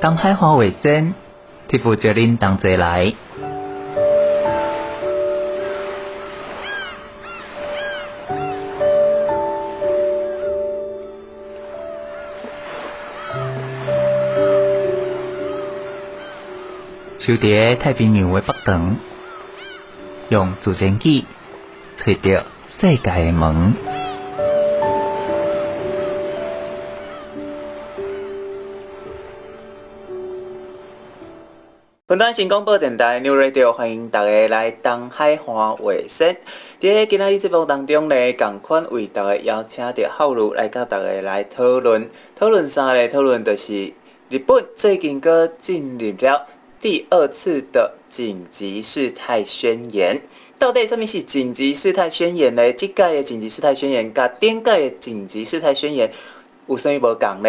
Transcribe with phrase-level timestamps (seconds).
[0.00, 1.12] 东海华卫生，
[1.66, 3.14] 替父叫恁同齐来。
[17.18, 18.96] 就伫太平洋的北端，
[20.28, 21.26] 用直升机
[21.98, 22.44] 找到
[22.78, 23.87] 世界的门。
[32.18, 36.34] 本段新广播电台 New Radio，欢迎大家来东海华卫生。
[36.80, 43.06] 在今仔日节目当中呢，共款为大家邀请到浩如来跟大家来讨论，讨论啥呢？
[43.06, 43.92] 讨论就是
[44.30, 46.44] 日本最近阁进入了。
[46.80, 50.20] 第二次的紧急事态宣言，
[50.58, 52.72] 到底什么是紧急事态宣言呢？
[52.72, 56.10] 这届的紧急事态宣言，甲顶届的紧急事态宣言
[56.66, 57.48] 有啥物无共呢？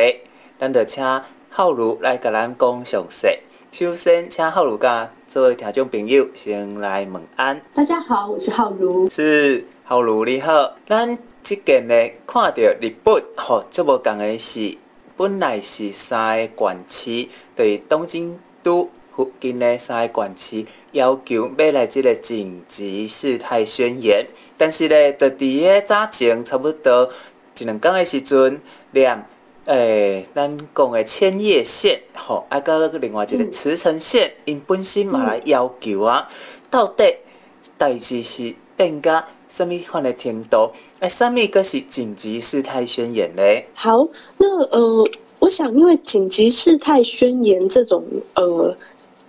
[0.59, 1.04] 咱就请
[1.50, 3.28] 浩如来甲咱讲详细。
[3.72, 7.62] 首先，请浩如甲各位听众朋友先来问安。
[7.76, 9.08] 大家好，我是浩如。
[9.11, 10.73] 是浩如你好。
[10.88, 11.94] 咱即近呢，
[12.26, 14.76] 看到日本吼，这无共的是，
[15.16, 18.89] 本来是三个县市对东京都。
[19.16, 24.26] 附近的三个县市要求要来即个紧急事态宣言，
[24.58, 27.08] 但是呢，就伫个早前差不多
[27.59, 28.61] 一两天的时阵，
[28.92, 29.23] 两
[29.70, 36.28] 诶，咱讲的千叶县吼，啊，个另外一个茨城县，因、嗯、本身嘛来要求啊，
[36.72, 37.03] 到底
[37.78, 40.72] 代志是变甲什么款的程度？
[41.02, 43.44] 诶，什么个是紧急事态宣言呢？
[43.76, 44.08] 好，
[44.39, 48.76] 那呃，我想因为紧急事态宣言这种呃。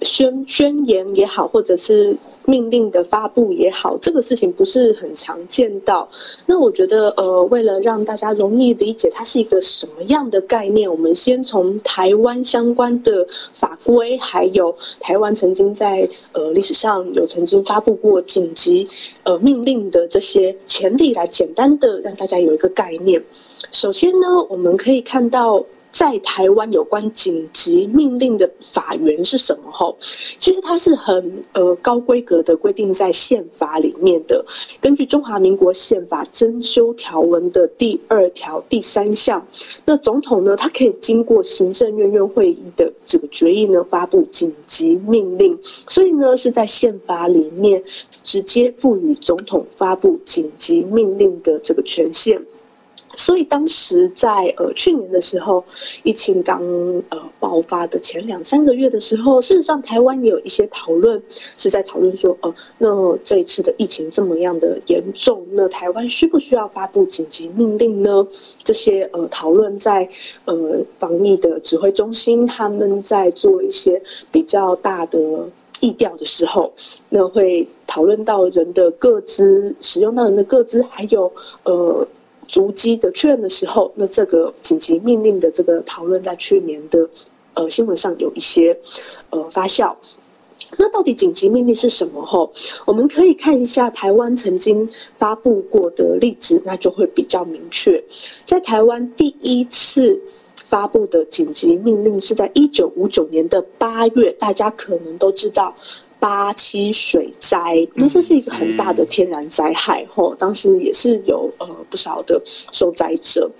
[0.03, 6.09] 宣宣言也好，或者是命令的发布也好，这个事情不是很常见到。
[6.47, 18.89] 那我觉得，呃，为了让大家容易理解它是一个什么样的概念，我们先从台湾相关的法规，还有台湾曾经在呃历史上有曾经发布过紧急
[19.25, 23.22] 呃命令的这些前例来简单的让大家有一个概念。
[23.71, 25.65] 首先呢，我们可以看到。
[25.93, 29.71] 在台湾有关紧急命令的法源是什么？
[29.71, 29.97] 吼，
[30.39, 34.45] 其实它是很呃高规格的规定在宪法里面的。
[34.81, 39.47] 根据中华民国宪法增修条文的第二条第三项，
[39.84, 45.59] 那总统呢，他可以经过行政院院会议的这个决议呢，发布紧急命令。
[45.62, 47.83] 所以呢，是在宪法里面
[48.22, 52.43] 直接赋予总统发布紧急命令的这个权限。
[53.15, 55.65] 所以当时在呃去年的时候，
[56.04, 56.62] 疫情刚
[57.09, 61.21] 呃爆发的前两三个月的时候，事实上台湾也有一些讨论，
[61.56, 68.26] 是在讨论说，呃，那这一次的疫情这么样的严重，那台湾需不需要发布紧急命令呢？
[68.62, 70.09] 这些呃讨论在
[70.44, 70.54] 呃
[70.98, 74.00] 防疫的指挥中心，他们在做一些
[74.31, 75.48] 比较大的
[75.81, 76.72] 疫调的时候，
[77.09, 81.32] 那会讨论到人的各资，使用到人的各资，还有
[81.65, 82.06] 呃。
[82.50, 87.09] 足迹的确认的时候，那这个紧急命令的这个讨论，在去年的
[87.55, 88.77] 呃新闻上有一些
[89.31, 89.94] 呃发酵。
[90.77, 92.27] 那到底紧急命令是什么？
[92.27, 92.53] 吼，
[92.87, 98.03] 我们可以看一下台湾曾经发布过的例子，那就会比较明确。
[98.44, 100.21] 在台湾第一次
[100.56, 105.77] 发布的紧急命令是在一九五九年的八月，大家可能都知道。
[106.20, 113.50] 八七水灾，那这是一个很大的天然灾害，吼，当时也是有呃不少的受灾者。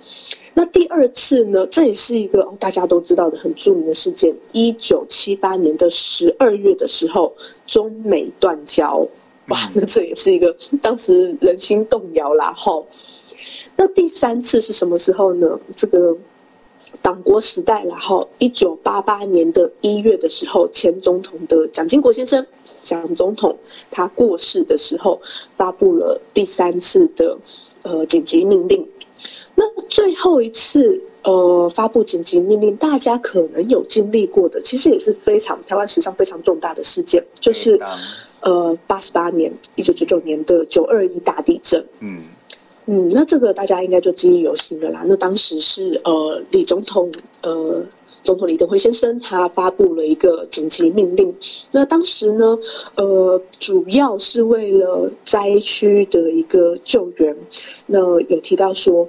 [0.53, 7.33] 那第二次呢，这也是一个大家都知道的很著名的事件，一九七八年的十二月的时候，
[7.65, 9.07] 中美断交，
[9.47, 12.87] 哇，那这也是一个当时人心动摇啦，吼。
[13.75, 15.59] 那第三次是什么时候呢？
[15.75, 16.15] 这个。
[17.01, 22.45] 党国时代，然后一九八八年的一月的时候，前总统的蒋经国先生，
[22.81, 23.57] 蒋总统
[23.89, 25.21] 他过世的时候，
[25.55, 27.37] 发布了第三次的
[27.83, 28.87] 呃紧急命令。
[29.55, 37.79] 那最后一次呃发布紧急命令，大家可能有经历过的，其实也是非常台湾史上非常重大的事件，就是
[38.41, 41.85] 呃八十八年一九九九年的九二一大地震。
[41.99, 42.23] 嗯。
[42.93, 45.05] 嗯，那这个大家应该就记忆犹新了啦。
[45.07, 47.09] 那当时是呃李总统
[47.41, 47.81] 呃
[48.21, 51.33] 总统李登辉先生他发布了一个紧急命令。
[51.71, 52.59] 那当时呢
[52.95, 57.37] 呃主要是为了灾区的一个救援。
[57.85, 59.07] 那有提到说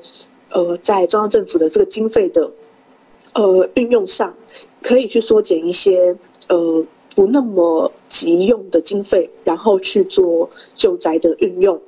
[0.50, 2.52] 呃在中央政府的这个经费的
[3.34, 4.32] 呃运用上，
[4.80, 6.16] 可以去缩减一些
[6.48, 6.86] 呃
[7.16, 11.82] 不那么急用的经费，然后去做救灾的运用。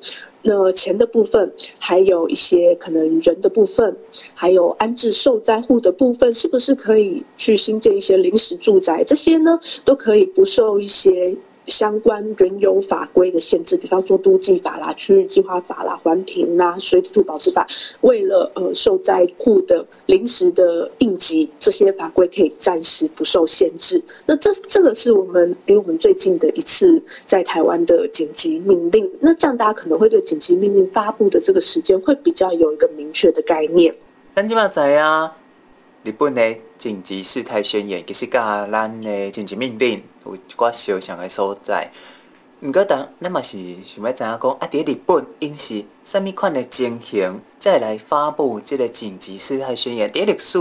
[0.47, 3.97] 那钱的部分，还有一些可能人的部分，
[4.35, 9.03] 还有安置受灾户的部分，是不是可以去新建一些临时住宅？
[9.05, 11.39] 这些呢，都可以不受一些。
[11.67, 17.67] 相关原有法规的限制，比方说都计法啦、区域计划法啦、环评啦、水土保持法，
[18.01, 24.03] 为了呃受灾户的临时的应急，这些法规可以暂时不受限制。
[24.27, 29.11] 那这这个是我们离我们最近的一次在台湾的紧急命令。
[29.21, 33.95] 那这样大家可能会对紧急命令发布的这个时间会比较有一个明确的概念。
[34.35, 35.35] 咱即马知啊，
[36.03, 40.03] 日本的紧急事态宣言其实甲咱的紧急命令。
[40.25, 41.91] 有一寡相像的所在，
[42.61, 50.59] 毋过当咱嘛是想要知影讲，啊，伫日本因是啥物款的情形，再来发布即个紧急事态宣言，伫历史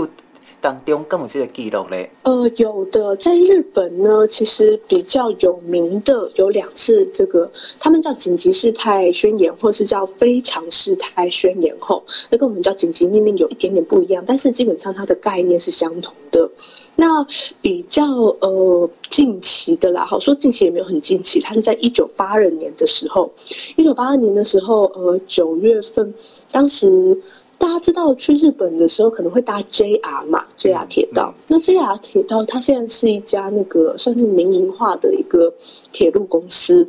[0.64, 2.10] 当中敢有这个记录嘞？
[2.22, 16.50] 呃，有的，在日本呢，其实比较有名的有两次，这个他们叫紧急事态宣言，或是叫非常事态宣言后，那跟我们叫紧急命令有一点点不一样，但是基本上它的概念是相同的。
[16.96, 17.26] 那
[17.60, 23.30] 比较呃近期的啦，好说近期也没有很近期，它是在一九八二年的时候，
[23.76, 26.14] 一九八二年的时候，呃九月份，
[26.50, 27.20] 当时
[27.64, 35.50] 大家知道去日本的时候可能会搭 JR 嘛，JR 铁道，那 JR 铁道它现在是一家那个算是民营化的一个
[35.90, 36.86] 铁路公司。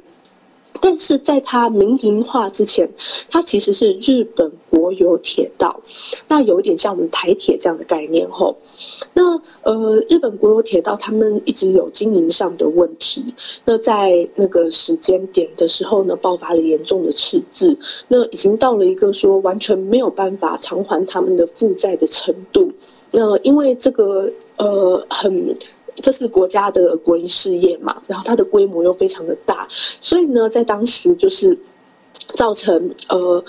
[0.81, 2.89] 但是在它民营化之前，
[3.29, 5.81] 它其实是日本国有铁道，
[6.27, 8.57] 那有点像我们台铁这样的概念吼。
[9.13, 13.33] 那呃，日本国有铁道他们一直有经营上的问题，
[13.65, 22.71] 那在那个时间点的时候呢，爆发了严重的赤字，那已经到了一个说完全没有办法偿还他们的负债的程度。
[23.11, 25.55] 那因为这个呃很。
[25.95, 29.67] 这是国家的国营事业嘛，然后它的规模又非常的大，
[29.99, 31.57] 所以呢，在当时就是
[32.33, 33.43] 造成呃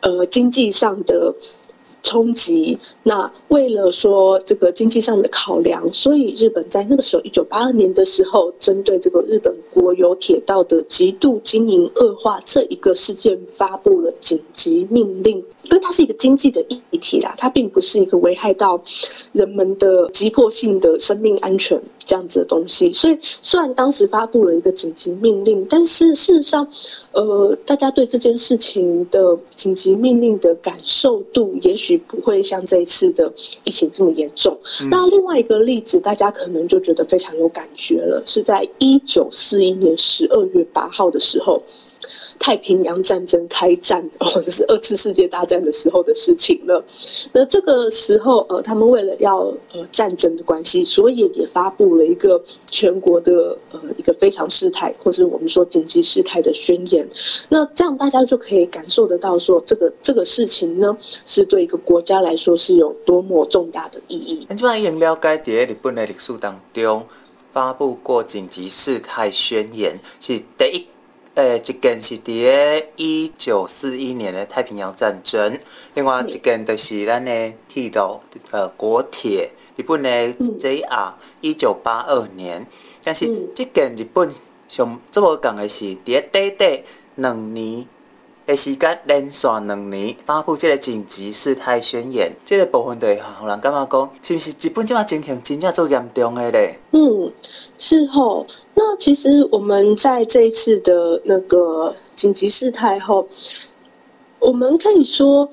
[0.00, 1.34] 呃经济上的
[2.06, 2.78] 冲击。
[3.02, 15.44] 那为了说这个经济上的考量，所以日本在那个时候，一九八二年的时候，针对这个日本国有铁道的极度经营恶化这一个事件，发布了紧急命令。
[15.68, 18.80] 因为它是一个经济的议题啦，它并不是一个危害到
[19.32, 22.92] 人们的急迫性的生命安全这样子的东西。
[22.92, 26.68] 所以，虽然当时发布了一个紧急命令，但是事实上，
[27.10, 33.32] 呃，大家对这件事情的紧急命令的感受度，也许不会像这一次的
[33.64, 34.58] 疫情这么严重。
[34.82, 34.88] 嗯。
[34.90, 41.62] 那另外一个例子，大家可能就觉得非常有感觉了，是在一九四一年十二月八号的时候。
[42.38, 46.84] 太平洋战争开战，哦，这是二次世界大战的时候的事情了。
[47.32, 49.38] 那这个时候，呃，他们为了要
[49.72, 57.08] 呃战争的关系，所以也发布了一个全国的呃一个非常事态，或是我们说紧急事态的宣言。
[57.48, 64.46] 那这样大家就可以感受得到，说这个这个事情呢，是对一个国家来说是有多么重大的意义。
[64.48, 67.06] 那这边已经了解，在日本的历史当中，
[67.52, 70.86] 发布过紧急事态宣言是第一。
[71.36, 75.58] 诶，一件是伫个一九四一年的太平洋战争，
[75.92, 78.20] 另外一件就是咱的铁路，
[78.52, 80.08] 呃，国铁，日本的
[80.58, 81.12] JR，
[81.42, 82.66] 一九八二年。
[83.04, 84.32] 但是这件日本
[84.66, 86.82] 上这么讲的是，伫个短短
[87.16, 87.86] 两年
[88.46, 96.78] 的时间，连续两年发布这个紧急事态宣言，这个部分对让人感觉讲，是不是日本这么情形真正做严重的咧？
[96.92, 97.32] 嗯，
[97.76, 98.46] 是吼。
[98.74, 103.28] 那其实我们在这一次的那个紧急事态后，
[104.38, 105.50] 我们可以说，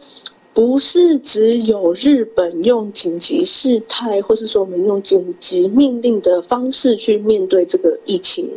[0.53, 8.47] 不是只有日本用紧急事态，或是说我们用紧急命令的方式去面对这个疫情。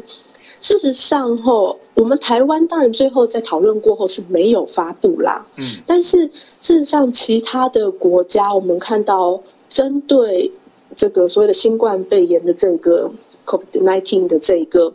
[0.60, 5.46] 事实上，吼我们台湾当然最后在讨论过后是没有发布啦。
[5.56, 6.26] 嗯，但是
[6.60, 10.52] 事实上，其他的国家我们看到针对
[10.94, 13.10] 这个所谓的新冠肺炎的这个。
[13.46, 14.92] COVID-19 的这个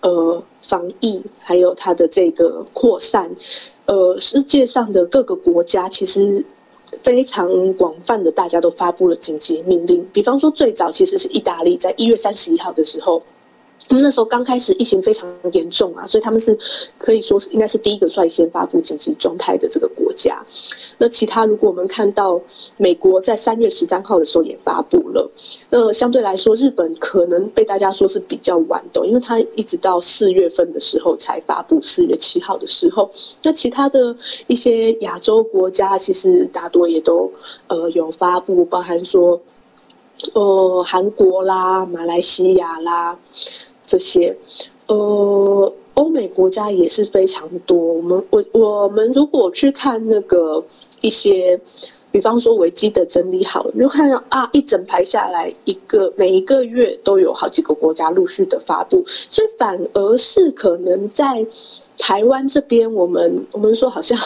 [0.00, 3.30] 呃防疫，还有它的这个扩散，
[3.86, 6.44] 呃，世界上的各个国家其实
[6.98, 10.04] 非常广泛的，大家都发布了紧急命令。
[10.12, 13.22] 比方说，最早其实是意大利，在一月三十一号的时候。
[13.86, 16.58] 他们那时候刚开始疫情非常严重啊，所以他们是
[16.98, 20.42] 可以说是应该是第一个率先发布紧急状态的这个国家。
[20.96, 22.40] 那其他如果我们看到
[22.78, 25.30] 美国在三月十三号的时候也发布了，
[25.68, 33.10] 那相对来说日本可能被大家说是比较晚的，因为它一直到四月份的时候才发布，四月七号的时候。
[33.42, 37.30] 那其他的一些亚洲国家其实大多也都
[37.66, 39.40] 呃有发布，包含说
[40.32, 43.18] 呃韩国啦、马来西亚啦。
[43.94, 44.36] 这些，
[44.88, 47.78] 呃，欧美国家也是非常多。
[47.78, 50.64] 我们我我们如果去看那个
[51.00, 51.60] 一些。
[52.14, 61.44] 比方说维基的整理好了，你就看到啊，一整排下来，一个每一个月都有好几个国家陆续的发布，所以反而是可能在
[61.98, 64.16] 台湾这边，我们我们说好像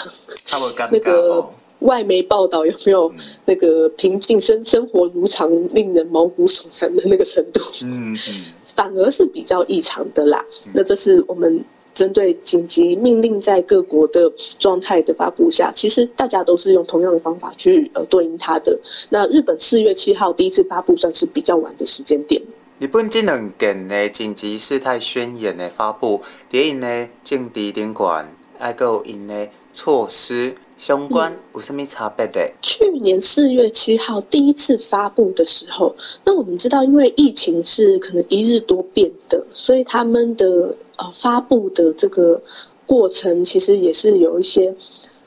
[0.44, 1.42] 他们 那个
[1.80, 3.12] 外媒报道有没有
[3.44, 7.61] 那个平静生生活如常，令人毛骨悚然的那个程度？
[7.82, 10.44] 嗯嗯，反而是比较异常的啦。
[10.73, 11.64] 那这是我们。
[11.94, 18.78] 针对紧急命令在各国的状态的发布下，其实大家都是用同样的方法去呃对应它的。
[19.08, 22.40] 那日本四月七号第一次发布算是比较晚的时间点。
[22.78, 32.50] 日本这两件的紧急事态宣言的发布，对应的政治顶管，还有因的措施相关有什么差别的？
[32.62, 35.94] 去年四月七号第一次发布的时候，
[36.25, 40.75] 那我们知道，因为疫情是可能一日多变的，所以他们的。
[41.00, 42.42] 呃，发布的这个
[42.85, 44.75] 过程其实也是有一些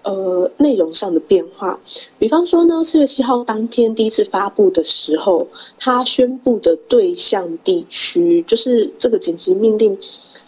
[0.03, 1.79] 呃内容上的变化。
[2.19, 5.47] 比方说呢，四月七号当天第一次发布的时候，
[5.79, 9.97] 他宣布的对象地区就是这个紧急命令，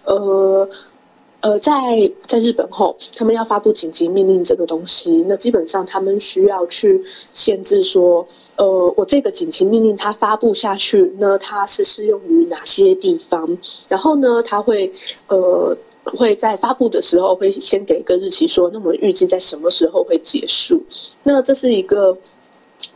[0.03, 0.67] 呃
[1.43, 13.57] 呃，在在日本后，他们要发布紧急命令这个东西，那基本上他们需要去限制说，呃，我这个紧急命令它发布下去，那它是适用于哪些地方？
[13.89, 14.89] 然后呢，它会
[15.27, 20.81] 呃会在发布的时候会先给一个日期说，那么预计在什么时候会结束？
[21.23, 22.17] 那这是一个。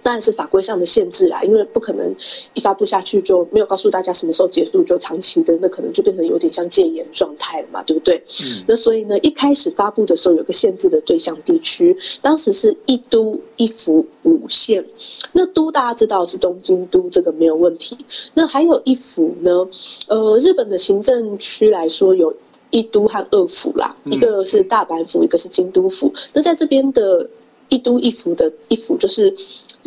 [0.04, 2.16] 当然是法规上的限制啦，因为不可能
[2.54, 8.24] 一发布下去就没有告诉大家什么时候结束，就长期的，那可能就变成有点像戒严状态了嘛，对不对？
[8.42, 8.64] 嗯。
[8.68, 14.86] 那所以呢，一开始发布的时候有个限制的对象地区，当时是一都一府五县。
[15.34, 17.98] 那都大家知道是东京都，这个没有问题。
[18.34, 19.68] 那还有一府呢？
[20.08, 22.34] 呃，日本的行政区来说，有
[22.70, 26.14] 一都和二府啦，嗯、一个是大阪府，一个是京都府。
[26.32, 27.30] 那在这边的
[27.68, 29.36] 一都一府的一府就是。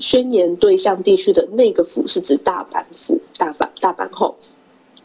[0.01, 4.37] 宣言对象地区的那个府是指大阪府，大阪大阪后，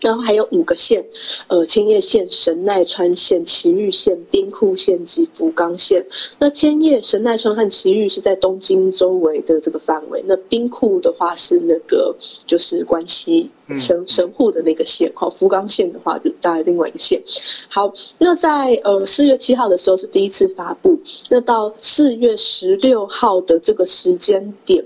[0.01, 1.05] 然后还有五个县，
[1.47, 6.05] 呃，千叶县、神奈川县、埼玉县、兵库县及福冈县。
[6.39, 17.21] 那千叶、神奈川和埼玉是在东京周围的这个范围，那兵库的话是那个就是关西神神户的那个县，好，福冈县的话就大概另外一个县。
[17.67, 20.99] 好，那在呃四月七号的时候是第一次发布，
[21.29, 24.85] 那到四月十六号的这个时间点。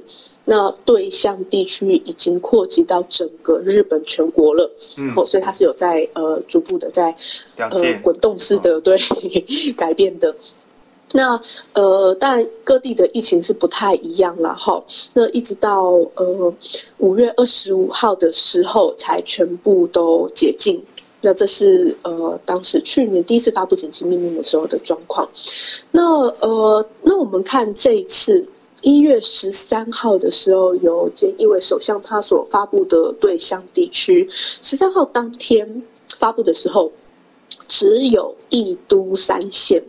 [0.51, 7.15] 那对象地区已经扩及到整个日本全国了，嗯，所以它是有在呃逐步的在
[7.55, 7.69] 呃
[8.01, 8.97] 滚动式的、哦、对
[9.77, 10.35] 改变的。
[11.11, 11.39] 那
[11.73, 14.83] 呃，当然各地的疫情是不太一样了哈。
[15.13, 16.51] 那一直到呃
[16.97, 20.83] 五月二十五号的时候才全部都解禁。
[21.21, 25.29] 那这是呃当时去年第一次发布紧急命令的时候的状况。
[25.91, 26.01] 那
[26.41, 28.47] 呃，那我们看这一次。
[28.81, 35.83] 一月十三号的时候，由菅义伟首相他所发布的对象地区，十三号当天
[36.17, 36.91] 发布的时候。
[37.69, 39.81] 只有一都三县，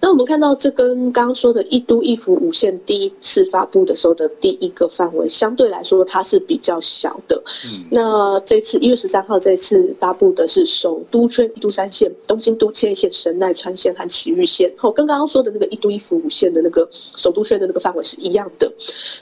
[0.00, 7.40] 那我们看到这跟刚刚说的一都一府五县第一次发布的时候的第一个范围，相对来说它是比较小的。
[7.66, 18.70] 嗯，那这次一月十三号这次发布的是首都圈一都三县，东京都、千叶县、神奈川县和埼玉县，哦，跟刚刚说的那个一都一府五县的那个首都圈的那个范围是一样的。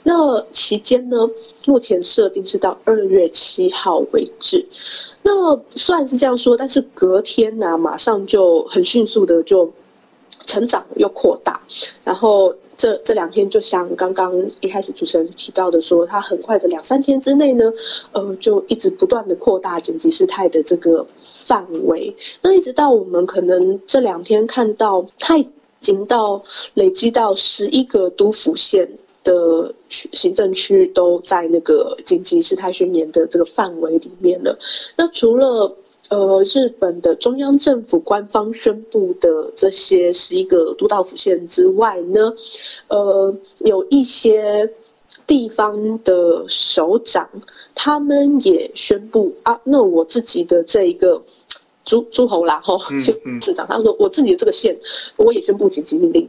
[0.04, 1.28] 那期间呢，
[1.66, 4.64] 目前设定是到二月七号为止。
[5.23, 9.72] 那虽然是这样说，但是隔天呢、啊，马上就很迅速的就
[10.44, 11.60] 成长又扩大，
[12.04, 17.72] 然后这这两天就像刚刚一开始主持人提到的说，它很快的两三天之内呢，
[18.12, 21.04] 呃，就一直不断的扩大紧急事态的这个
[21.42, 25.48] 范围，那一直到我们可能这两天看到它已
[25.80, 26.44] 经到
[26.75, 28.88] 累积到十一个都府县。
[29.26, 34.56] 的行政区都在那个紧急事态宣言的这个范围里面了。
[34.96, 35.75] 那除了
[36.08, 42.32] 呃日本的中央政府官方宣布的这些十一个都道府县之外呢，
[42.88, 44.72] 呃有一些
[45.26, 47.28] 地方的首长
[47.75, 51.22] 他们也宣布啊，那我自己的这一个
[51.84, 54.78] 诸诸侯啦吼， 县市长他说我自己的这个县
[55.16, 56.28] 我也宣布紧急命令。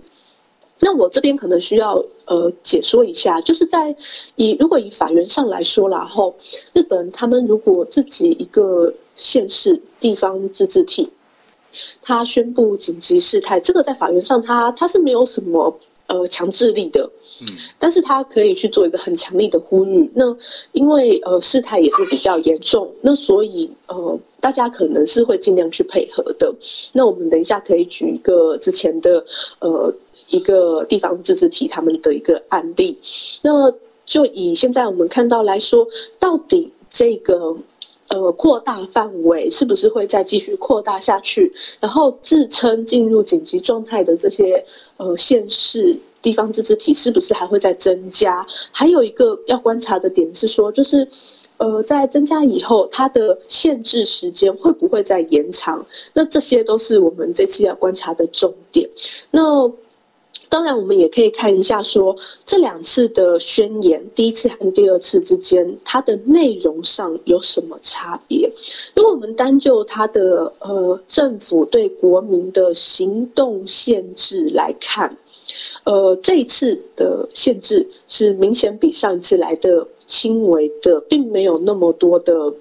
[0.79, 3.95] 那我这边可能需要呃解说一下，就是在
[4.35, 6.35] 以如果以法源上来说啦，后
[6.73, 11.09] 日本他们如果自己一个县市地方自治体，
[12.01, 17.09] 他宣布紧急事态，这个在法源上他他是没有什么呃强制力的。
[17.39, 17.45] 嗯，
[17.77, 20.09] 但是他可以去做一个很强力的呼吁。
[20.15, 20.35] 那
[20.71, 26.51] 因为呃事态也是比较严重，那所以呃大家可能是会尽量去配合的。
[26.93, 29.23] 那我们等一下可以举一个之前的
[29.59, 29.93] 呃
[30.29, 32.97] 一个地方自治体他们的一个案例。
[33.41, 33.71] 那
[34.05, 35.87] 就以现在我们看到来说，
[36.19, 37.55] 到底这个
[38.07, 41.53] 呃扩大范围是不是会再继续扩大下去？
[41.79, 44.65] 然后自称进入紧急状态的这些
[44.97, 45.97] 呃县市。
[46.19, 48.45] 地方自治体是不是还会再增加？
[48.71, 51.07] 还有一个要观察的点是说，就是，
[51.57, 55.85] 呃，在增加以后，它的限制时间会不会再延长？
[56.13, 58.89] 那这些都是我们这次要观察的重点。
[59.31, 59.71] 那
[60.49, 68.51] 当然，我们也可以看一下说，这两次的宣言，第一次和第二次之间，它的内容上有什么差别？
[68.95, 75.17] 如果我们单就它的呃政府对国民的行动限制来看。
[75.85, 82.53] 呃，这一次的限制是明显比上一次来的轻微的，并没有那么多的，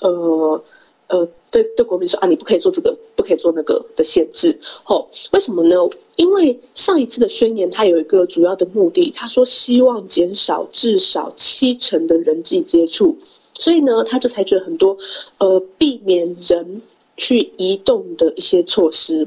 [0.00, 0.62] 呃
[1.08, 4.58] 呃，对对国民说啊，你不可以做这个，不可以做那个的限制。
[4.86, 5.76] 哦，为什么呢？
[6.16, 13.16] 因为上一次的宣言它有一个主要的目的，他说希望减少至少七成的人际接触，
[13.54, 14.96] 所以呢，他就采取了很多
[15.38, 16.82] 呃避免人
[17.16, 19.26] 去移动的一些措施，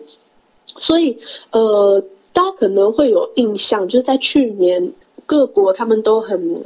[0.66, 1.18] 所以
[1.52, 2.04] 呃。
[2.34, 4.94] 大家可能会有印象，就是在去年
[5.26, 6.64] 各国他们都很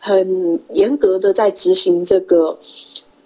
[0.00, 2.58] 很严格的在执行这个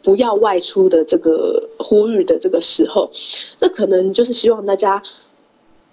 [0.06, 3.10] 不要外出的这个呼吁的这个时候，
[3.58, 5.02] 那可能就是希望大家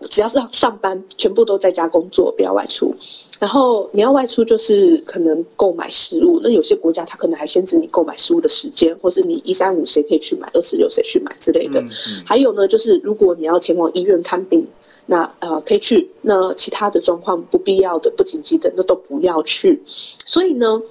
[0.08, 2.94] 只要是上班，全部都在家工作，不要外出。
[3.40, 6.40] 然后你要外出，就是可能购买食物。
[6.44, 11.82] 那有些国家它可能还限制你购买食物的时间，或是你一三五谁可以去买，二四六谁去买之类的。
[11.82, 12.24] 嗯嗯。
[12.24, 14.68] 还有呢，就是如果你要前往医院看病。
[15.06, 19.82] 那呃可以去，那其他的状况不必要的、不紧急的，那都不要去。
[20.26, 20.82] 所以呢，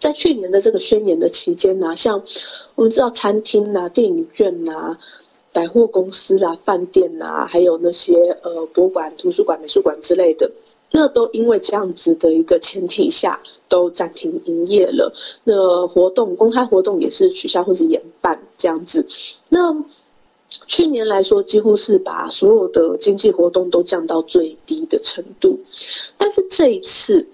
[0.00, 2.24] 在去年的这个宣言的期间呢，像
[2.74, 4.96] 我们知道餐厅呐、电影院呐、
[5.52, 10.50] 百货公司啦、饭店呐，还有那些呃博物馆、图书馆、美术馆之类的，
[10.90, 15.12] 那都因为这样子的一个前提下，都暂停营业了。
[15.44, 19.06] 那活动、公开活动也是取消或是延办这样子。
[19.50, 19.84] 那
[20.66, 25.58] 去年来说，几乎是把所有的经济活动都降到最低的程度。
[26.16, 27.26] 但是这一次，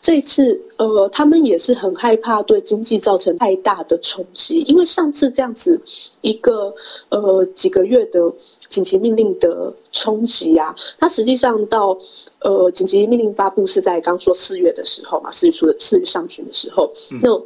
[0.00, 5.80] 这一次，呃，他们也是很害怕对经济造成太大的冲击，因为上次这样子
[6.20, 6.74] 一个
[7.08, 8.32] 呃几个月的
[8.68, 11.98] 紧急命令的冲击啊，它实际上到
[12.40, 17.42] 呃紧急命令发布是在刚说四月的时候嘛，四月初的四月上旬的时候，嗯、那。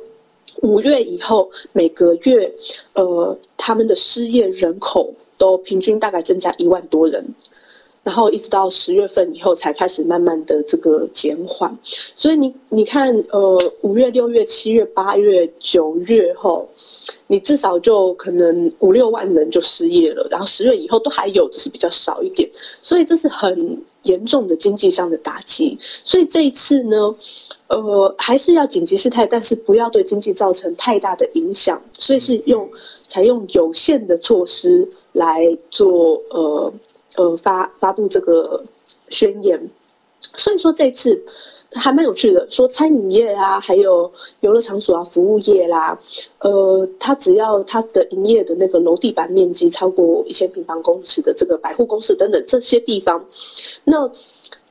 [0.62, 2.52] 五月以后，每个月，
[2.94, 7.24] 呃，他们的失业人口都平均大概增加一万多人，
[8.02, 11.76] 然后一直到十月份以后才开始慢慢的这个减缓。
[11.84, 16.68] 所以你你看，呃，五月、六月、七月、八月、九月后，
[17.30, 22.50] 你至少就可能五六万人就失业了，然后十月以后都还有，只是比较少一点。
[22.80, 25.76] 所以这是很严重的经济上的打击。
[26.02, 27.14] 所以这一次呢，
[27.68, 32.68] 呃，还是要紧急事态，但是不要对经济造成太大的影响，所以是用
[33.06, 36.72] 采用有限的措施来做呃
[37.16, 38.64] 呃发发布这个
[39.10, 39.70] 宣言。
[40.34, 41.22] 所以说这次
[41.72, 46.00] 还蛮有趣的，说餐饮业啊，还有游乐场所啊、服务业啦，
[46.38, 53.26] 呃，它只要它的营业的那个楼地板面积超过一千平方公尺的这个百货公司等等这些地方，
[53.84, 54.10] 那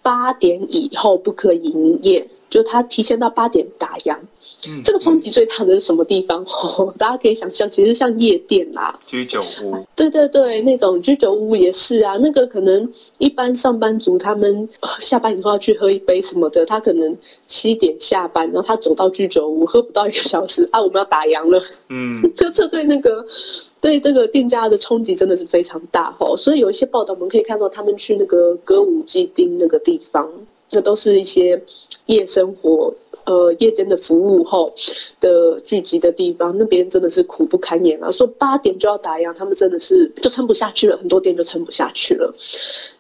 [0.01, 2.27] 八点以后不可以营业。
[2.49, 4.17] 就他提前到八点打烊，
[4.67, 6.43] 嗯，这个冲击最大的是什么地方？
[6.43, 12.17] 哦， 大家可以想象，其实像夜店啦、居酒屋，对对对，那种居酒屋也是啊。
[12.17, 14.67] 那个可能一般上班族他们
[14.99, 17.15] 下班以后要去喝一杯什么的，他可能
[17.45, 21.61] 七点下班，然后他走到居酒屋喝不到一个小时 啊，我们要打烊了。
[21.89, 23.23] 嗯， 这这对那个
[23.79, 26.35] 对这个店家的冲击真的是非常大哦。
[26.35, 30.27] 所以有一些报道我们可以看到，他们去那个歌舞伎町那个地方。
[30.69, 31.63] 那都是一些
[32.07, 32.93] 夜生活，
[33.27, 34.73] 呃，夜间的服务后
[35.19, 38.09] 的聚集的地方，那边真的是苦不堪言啊！
[38.09, 42.33] 说八点就要打烊，他们真的是就撑不下去了，很多店就撑不下去了。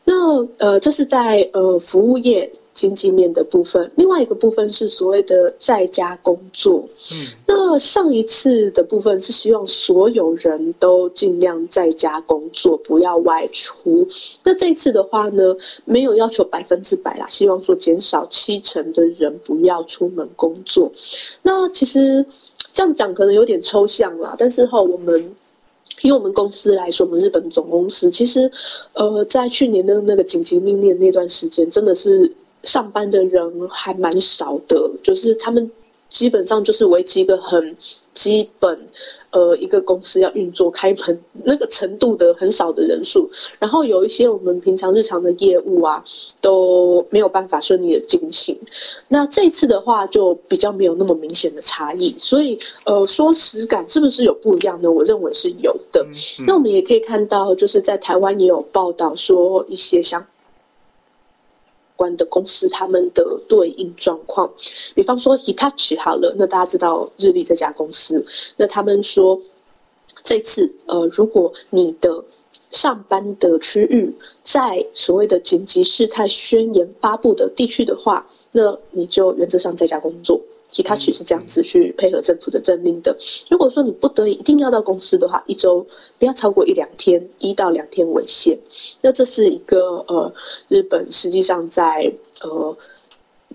[0.03, 2.51] 那呃，这是在呃服务业。
[2.77, 6.87] 经济面的部分，另外一个部分是所谓的在家工作。
[7.11, 14.07] 嗯，那上一次的部分是希望所有人都尽量在家工作，不要外出。
[14.43, 20.91] 那这一次的话呢，没有要求百分之百啦，希望说减少七成的人不要出门工作。
[21.41, 22.23] 那其实
[22.73, 25.35] 这样讲可能有点抽象啦，但是哈，我们
[26.03, 28.51] 以我们公司来说，我们日本总公司其实，
[28.93, 32.31] 呃，在去年的那个紧急命令那段时间，真的是。
[32.63, 35.71] 上班的人还蛮少的，就是他们
[36.09, 37.75] 基本上就是维持一个很
[38.13, 38.87] 基本。
[39.29, 46.03] 呃，一个公司要运作开门那个程度的很少的人数，然后有一些我们平常日常的业务啊
[46.39, 48.57] 都没有办法顺利的进行。
[49.09, 54.89] 那这次的话就比较没有那么明显的差异，所以呃，说实感是不是有不一样呢？
[54.89, 56.01] 我认为是有的。
[56.03, 60.25] 嗯嗯、那我们也可以看到，就是在台湾也有报道说一些相。
[61.97, 64.49] 关的公司他们的对应状况，
[64.95, 69.41] 比方说 Hitachi 好了，那大家知道日立这家公司，那他们说
[70.23, 72.23] 这次呃，如果你的
[72.69, 80.41] 上班的区域在所谓的紧急事态宣言发布的地区的话，那你就原则上在家工作。
[80.69, 83.17] Hitachi 是这样子去配合政府的政令的。
[83.49, 85.87] 如果说你不得已一定要到公司的话，一周
[86.19, 88.59] 不要超过一两天，一到两天为限。
[89.01, 90.33] 那这是一个呃，
[90.67, 92.77] 日本实际上在呃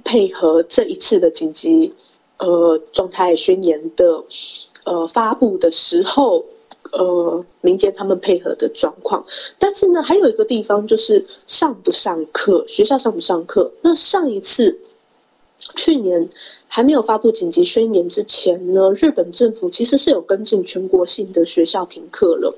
[0.03, 1.95] 配合这一次的紧急
[2.39, 4.25] 呃状态宣言的
[4.85, 6.47] 呃发布的时候，
[6.93, 9.25] 呃民间他们配合的状况。
[9.59, 13.71] 但是呢，还有一个地方就是上不上课，学校上不上课。
[13.83, 14.81] 那上一次
[15.77, 16.31] 去年。
[16.75, 22.51] 还没有发布紧急宣言之前呢，日本政府其实是有跟进全国性的学校停课了。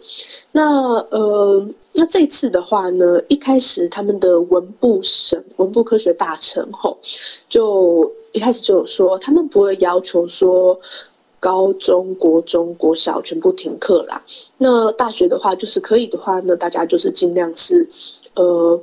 [0.53, 6.97] 那呃，那这次的话呢，一开始他们的文部省文部科学大臣吼，
[7.49, 10.79] 就一开始就有说，他们不会要求说
[11.41, 14.25] 高中国中国小全部停课啦。
[14.57, 17.89] 那大学的话，就是可以的话呢，大家就是尽量是
[18.37, 18.81] 呃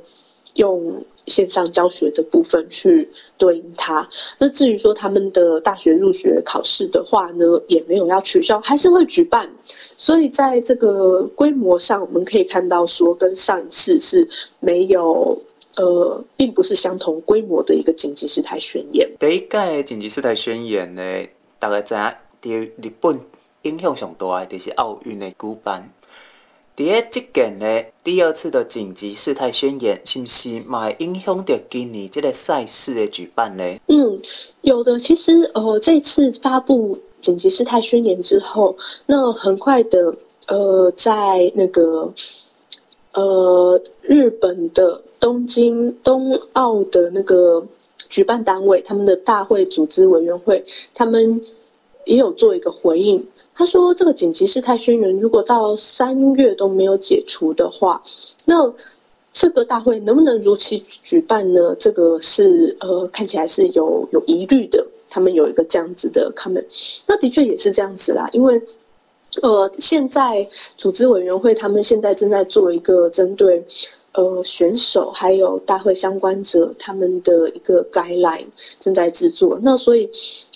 [0.54, 1.04] 用。
[1.28, 4.06] 线上教学的部分去对应它。
[4.38, 9.48] 那至于说他们的大学入学考试的话呢，也没有要取消，还是会举办。
[9.96, 15.40] 所以在这个规模上，我们可以看到说，跟上一次是没有
[15.76, 19.08] 呃，并不是相同规模的一个紧急事态宣言。
[19.20, 21.02] 第一届紧急事态宣言呢，
[21.60, 23.20] 大概在日本
[23.62, 25.88] 影响上大，就是奥运的举办。
[26.74, 33.62] 第二这件呢，第二次的紧急事态宣言，是不是买影响到今年这个赛事的举办呢？
[33.88, 34.18] 嗯，
[34.62, 34.98] 有的。
[34.98, 40.16] 其实呃，这次发布紧急事态宣言之后，那很快的
[40.48, 42.14] 呃，在那个
[43.12, 47.66] 呃日本的东京冬奥的那个
[48.08, 51.42] 举办单位，他们的大会组织委员会，他们
[52.06, 53.26] 也有做一个回应。
[53.54, 58.02] 他说：“这个紧急事态宣言如果到三月都没有解除的话，
[58.46, 58.72] 那
[59.30, 61.76] 这个大会能不能如期举办呢？
[61.78, 64.86] 这个是呃看起来是有有疑虑的。
[65.10, 66.64] 他们有一个这样子的 comment，
[67.06, 68.26] 那的确也是这样子啦。
[68.32, 68.60] 因为
[69.42, 73.62] 呃现在组织委员会他们现在正在做一个针对
[74.12, 78.46] 呃选手还有大会相关者他们的一个 guideline
[78.80, 80.08] 正在制作，那所以。”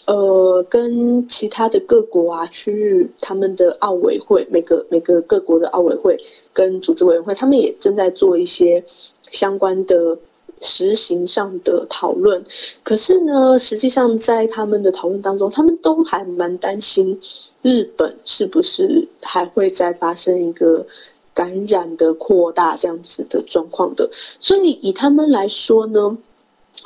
[0.06, 6.16] 呃，跟其他的各国啊、区域，他们的奥委会，每个每个各国的奥委会
[6.52, 8.84] 跟组织委员会，他们也正在做一些
[9.32, 10.16] 相关的
[10.60, 12.44] 实行上的讨论。
[12.84, 17.20] 可是呢，实际上在他们的讨论当中，他们都还蛮担心
[17.62, 20.86] 日本是不是还会再发生一个
[21.34, 24.08] 感染的扩大这样子的状况的。
[24.38, 26.16] 所以以他们来说呢，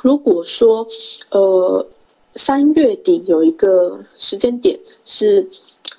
[0.01, 0.87] 如果说
[1.29, 1.85] 呃。
[2.33, 5.47] 三月底有一个时间点是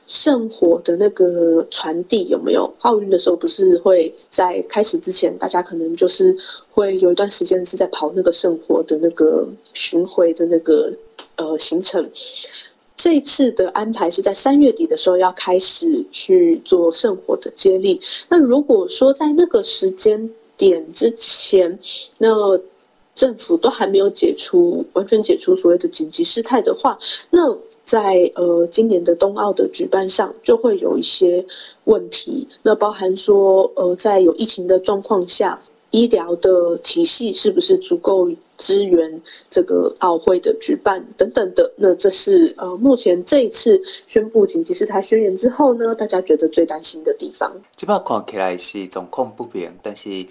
[0.06, 2.72] 圣火的那个传递，有没有？
[2.80, 6.36] 奥运的时候不是会在开始之前，大家可能就是
[6.70, 10.92] 会有一段时间是在跑那个圣火的那个巡回的那个
[11.36, 12.10] 呃行程。
[12.96, 18.00] 这次的安排是在三月底的时候要开始去做圣火的接力。
[18.28, 21.78] 那如果说在那个时间点之前，
[22.18, 22.60] 那
[23.14, 26.98] 政府都还没有解除完全解除所谓的紧急事态的话，
[27.30, 31.44] 那在呃今年的冬奥的举办上就会有一些
[31.84, 32.48] 问题。
[32.62, 39.20] 那包含说呃在有疫情的状况下，医疗的体系是不是足够支援
[39.50, 41.70] 这个奥会的举办等等的。
[41.76, 47.52] 那这是呃目前这一次宣布紧急事态宣言之后呢，大家觉得最担心的地方。
[47.76, 50.24] 这把看起来是状况不明，但是。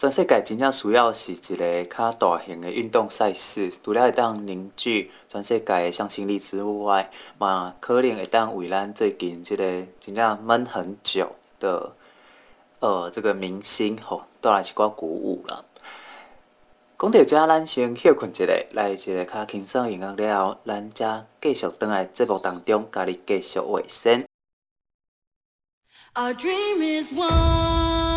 [0.00, 9.64] 全世界真正需要是一个较大型的运动赛事，除了会当凝聚全世界的向心力之外，嘛可能会当为咱最近这个
[9.98, 11.96] 真正闷很久的，
[12.78, 15.64] 呃，这个明星吼带来一寡鼓舞啦。
[16.96, 24.24] 讲到这，咱先休困一下，来一个较轻松的音乐了后，咱再继续回来节目当中，甲你继续话声。
[26.14, 28.07] Our dream is one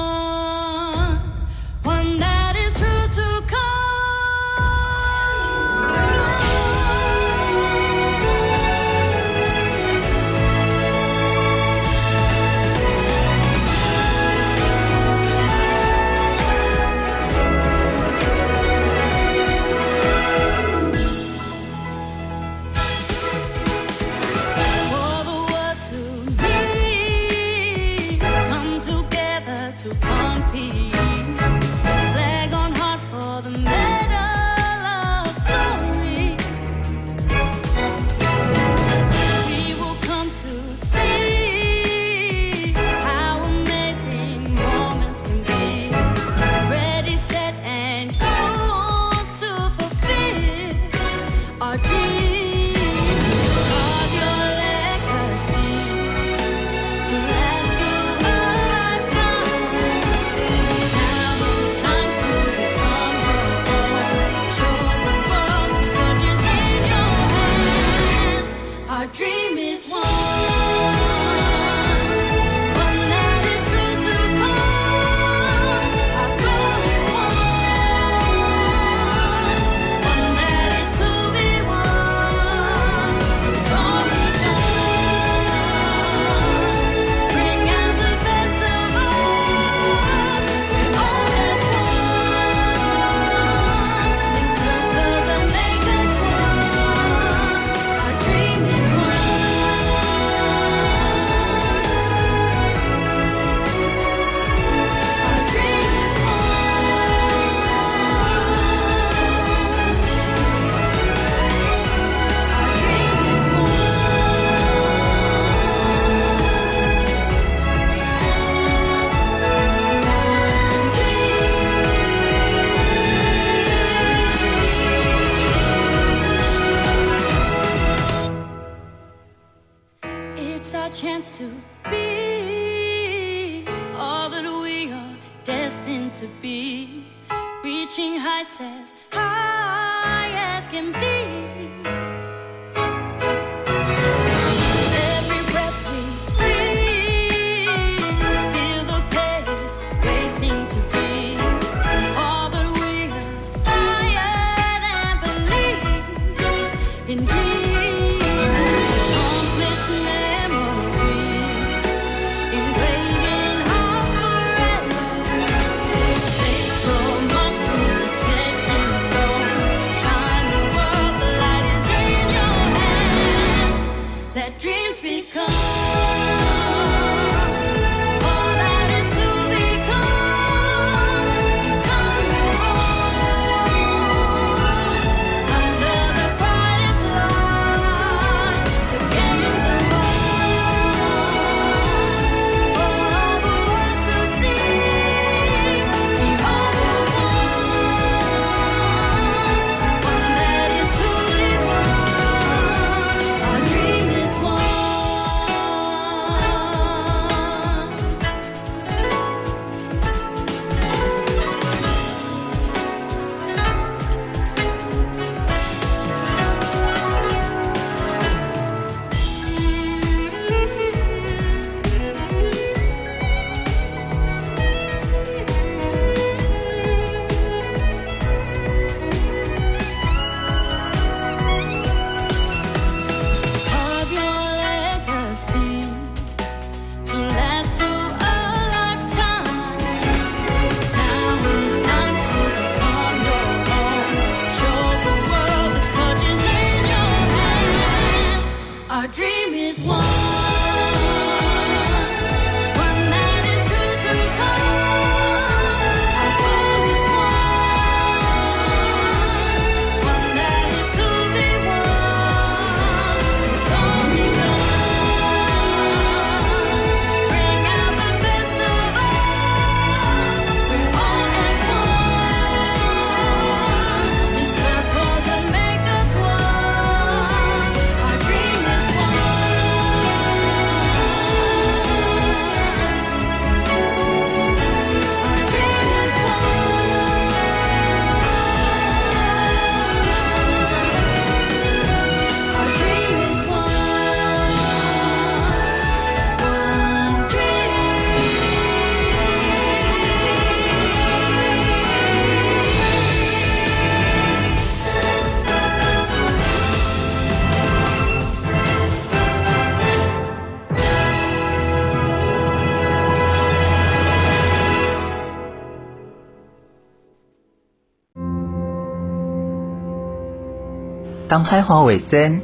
[321.32, 322.42] 东海华卫生，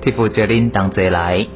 [0.00, 1.46] 替父接恁同齐来，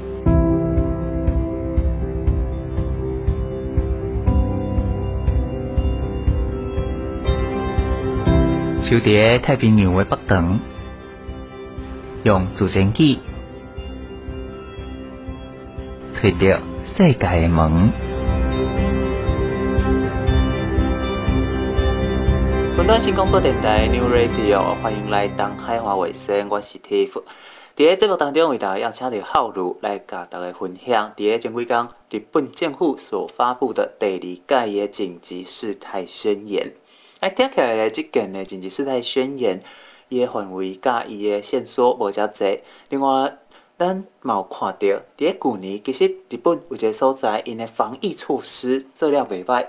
[8.83, 10.61] 就伫太平洋的北端，
[12.23, 13.19] 用自然机
[16.23, 17.91] 找到世界的门。
[22.93, 27.23] 本段新广播电台 New Radio，欢迎来东海华卫生，我是 Tiff。
[27.75, 34.07] 在节目当中，为大家邀请到浩如来甲大家分享，在前几天日本政府所发布的第
[34.47, 36.75] 二届的紧急事态宣言。
[37.21, 39.63] 哎，听起来这件的紧急事态宣言，
[40.11, 42.61] 伊的范围甲伊的线索无遮济。
[42.91, 43.39] 另外，
[43.79, 49.69] 咱嘛有看到，在去年其实日本有一个所在，因的防疫措施做了袂歹，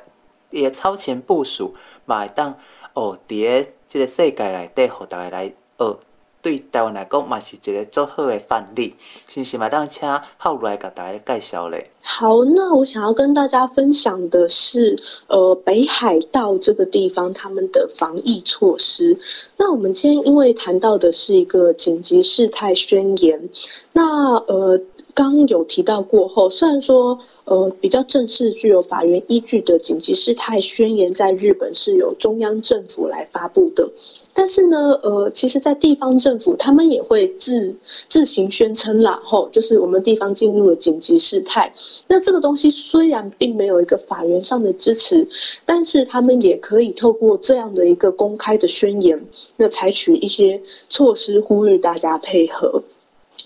[0.49, 2.57] 伊的超前部署嘛会当。
[2.93, 5.99] 哦，伫个即个世界内底，互大家来学，
[6.41, 8.95] 对台湾来讲嘛是一个足好的范例。
[9.27, 9.67] 是毋是嘛？
[9.67, 11.89] 当请浩如来甲大家介绍咧。
[12.01, 19.17] 好，那我想要跟大家分享的是，呃，北海道这个地方他们的防疫措施。
[19.57, 23.49] 那我们今天因为谈到的是一个紧急事态宣言，
[23.91, 24.79] 那呃。
[25.13, 33.87] 刚有提到过后，虽然说呃比较正式具有法源依据的紧急事态宣言在日本是由中央政府来发布的，
[34.33, 37.75] 但是呢呃其实，在地方政府他们也会自
[38.07, 41.71] 自行宣称啦，吼，就是我们地方进入了紧急事态。
[42.07, 45.27] 那这个东西虽然并没有一个法源上的支持，
[45.65, 49.23] 但是他们也可以透过这样的一个公开的宣言，
[49.57, 52.81] 那采取一些措施呼吁大家配合。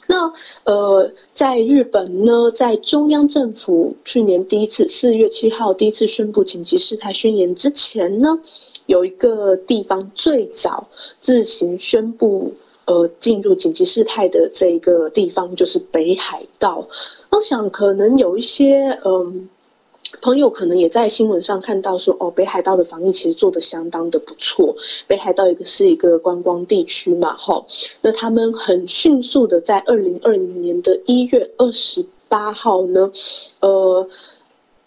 [0.07, 0.31] 那
[0.63, 8.39] 呃，在日本呢，在中央政府去年第一次四月七号第一次宣布紧急事态宣言之前呢，
[8.85, 10.87] 有一个地方最早
[11.19, 12.53] 自行宣布
[12.85, 16.87] 呃进入紧急事态的这一个地方就是北海道。
[17.29, 19.49] 我想可能有一些嗯。
[20.11, 24.75] 呃朋友可能也在新闻上看到说，哦，北海道的防疫其实做的相当的不错。
[25.07, 27.65] 北海道一个是一个观光地区嘛，哈，
[28.01, 33.11] 那他们很迅速的在二零二零年的一月二十八号呢，
[33.59, 34.07] 呃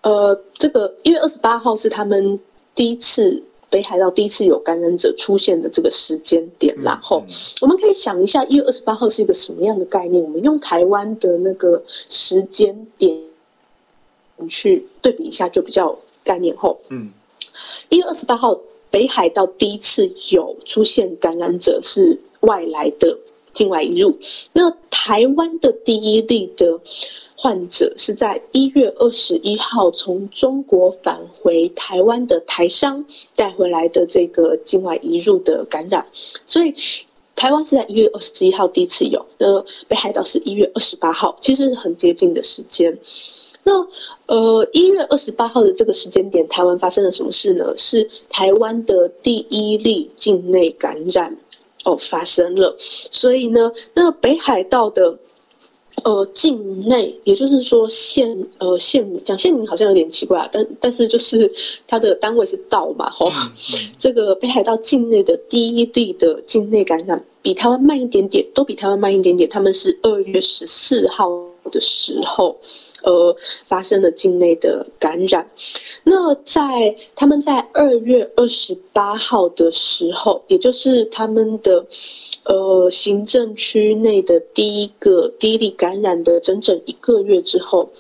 [0.03, 2.41] 呃，这个一月二十八号是他们
[2.75, 7.25] 第一次北海道第一次有感染者出现的这个时间点，然后
[7.61, 10.23] 我们可以想一下，一月二十八号是一个什么样的概念？
[10.25, 13.30] 我们用台湾的那个时间点。
[14.49, 17.11] 去对比一下就比较概念后，嗯，
[17.89, 23.19] 一月二十八号北海道第一次有出现感染者是外来的
[23.53, 24.19] 境外移入，
[24.53, 26.81] 那台湾的第一例的
[27.37, 36.07] 患者是在一月二十一号从中国返回台湾的台商带回来的这个境外移入的感染，
[36.45, 36.75] 所以
[37.35, 42.99] 台湾是在一月二十一号第一次有，那北海道是一月二十八号，其实是很接近的时间。
[43.63, 43.87] 那
[44.27, 47.77] 呃，一月二十八号的这个时间点，台湾发生了什么事呢？
[47.77, 51.37] 是台湾的第一例境内感染
[51.85, 55.19] 哦发生了，所以呢，那北海道的
[56.05, 61.53] 呃境内，也就是说县呃县名讲县名好像有点奇怪啊，但但是就是
[61.87, 63.33] 它的单位是道嘛，吼、哦，
[63.99, 71.29] 这个北海道境内的第一例的境内感染比台湾慢一点点，都比台湾慢一点点，他们是二月十四号
[71.71, 72.57] 的时候。
[73.03, 75.49] 呃，发生了境内的感染。
[76.05, 81.87] 那在他们在二月二十八号的时候，也就是他们的
[82.45, 87.91] 呃行政区内的第一个第一例感染的整整一个月之后，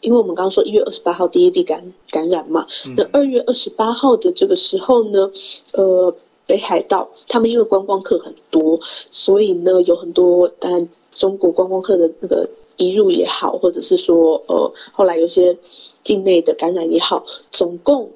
[0.00, 2.66] 因为我们刚刚说一月二十八号第一例感感染嘛，
[2.96, 5.30] 那二月二十八号的这个时候呢，
[5.72, 6.14] 呃，
[6.46, 12.48] 北海道他们因为观光客很多，所以呢有很多当然中国观光客的那个。
[12.78, 15.58] 移入也好，或者是说，呃，后来有些
[16.02, 18.10] 境内的感染也好，总共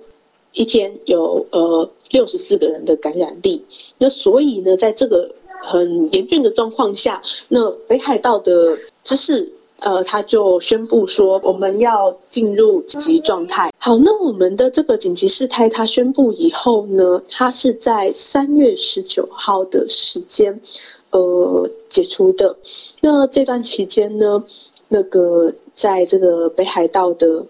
[0.52, 3.64] 一天有呃六十四个人的感染力。
[3.98, 13.72] 那所以呢，在这个很严峻的状况下，那北海道的知事呃他就宣布说，我们要进入紧急状态。
[13.78, 20.60] 好，那我们的这个紧急事态，他宣布以后呢，他是在三月十九号的时间，
[21.12, 22.56] 呃，解除的。
[23.00, 24.44] 那这段期间呢，
[24.88, 27.44] 那个在这个北海道的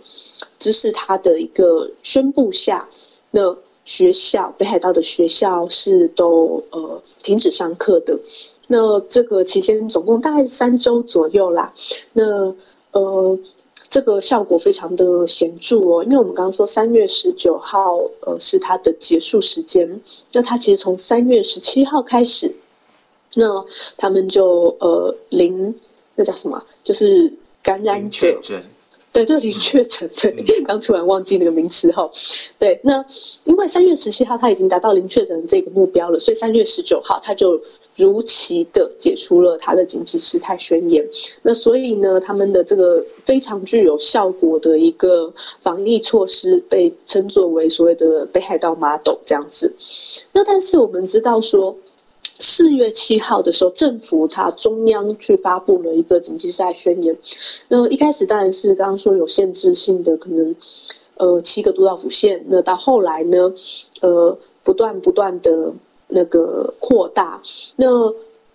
[0.58, 2.88] 知事他的一个宣布下，
[3.30, 8.18] 那学校北海道的学校是都呃停止上课的。
[8.66, 11.72] 那这个期间总共大概三周左右啦。
[12.14, 12.54] 那
[12.90, 13.38] 呃
[13.88, 20.00] 这个效果非常的显著哦，因为我们刚刚说三月十九号呃是它的结束时间，
[20.32, 22.56] 那它其实从三月十七号开始。
[23.34, 23.64] 那
[23.96, 25.74] 他们就呃零，
[26.14, 26.62] 那叫什么？
[26.84, 28.38] 就是感染者，
[29.12, 30.08] 对，就零确诊。
[30.16, 32.10] 对，刚突然忘记那个名词哈。
[32.58, 33.04] 对，那
[33.44, 37.60] 因为三月十七号他已经达到零确诊的这个目标了，所以三月十九号他就
[37.94, 41.06] 如期的解除了他的紧急事态宣言。
[41.42, 49.74] 那所以呢，他们的这个非常具有效果的一个防疫措施，被称作为所谓的北海道 model 这样子。
[50.32, 51.76] 那但是我们知道说。
[52.42, 57.16] 四月七号的时候，政府它中央去发布了一个紧急事态宣言。
[57.68, 60.56] 那一开始当然是刚刚说有限制性的，可能
[61.16, 62.44] 呃七个都道府县。
[62.48, 63.54] 那到后来呢，
[64.00, 65.72] 呃不断不断的
[66.08, 67.40] 那个扩大。
[67.76, 68.12] 那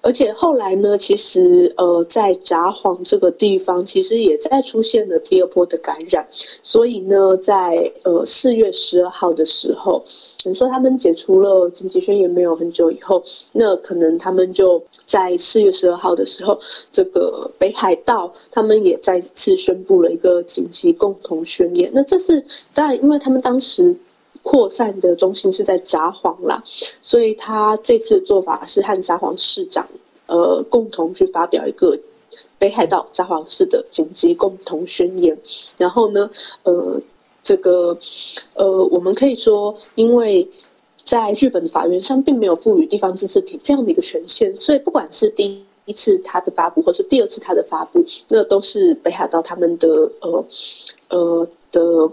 [0.08, 6.26] 而且后来呢，其实呃在札幌这个地方，其实也在出现了第二波的感染。
[6.64, 10.06] 所以呢，在呃四月十二号的时候。
[10.46, 16.58] 你说他们解除了紧急宣言没有很久以后，那可能他们就在四月十二号的时候，
[16.90, 21.92] 这个北海道他们也再次宣布了一个紧急共同宣言。
[21.94, 23.94] 那这是当然，因为他们当时
[24.48, 26.64] 扩散的中心是在札幌啦，
[27.02, 29.86] 所以他这次的做法是和札幌市长
[30.28, 32.00] 呃共同去发表一个
[32.58, 35.38] 北海道札幌市的紧急共同宣言。
[35.78, 36.30] 然后呢，
[36.64, 37.02] 呃。
[37.44, 37.98] 这个，
[38.56, 40.50] 呃，我们可以说，因为
[41.06, 50.46] 在日本的法院上并没有赋予地方自治体这样的一个权限，所以不管是第一次他的发布，或是第二次他的发布，那都是北海道他们的呃
[51.08, 52.12] 呃的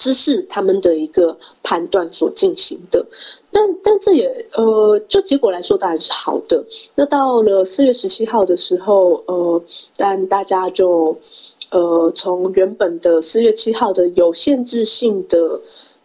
[0.00, 3.04] 知识他们的一个判断所进行的，
[3.52, 6.64] 但但这也呃，就结果来说当然是好的。
[6.96, 9.62] 那到了四月十七号的时候，呃，
[9.98, 11.18] 但大家就
[11.70, 15.60] 呃从原本的四月七号的有限制性的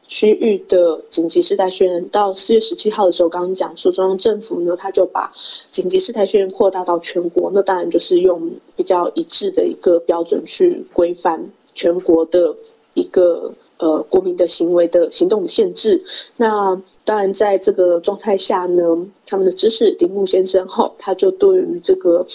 [0.06, 5.32] 区域的紧急事态宣言，到四月十七号的时候，刚刚讲说中央政府呢，他就把
[5.72, 12.54] 紧急事态宣言扩大到全国，那当然就是用比较一致的一个标准去规范全国的
[12.94, 13.54] 一个。
[13.78, 16.04] 呃，国民的行为的行动的限制。
[16.38, 18.84] 那当然，在这个状态下呢，
[19.28, 22.26] 他们的知识铃木先生后，他就对于这个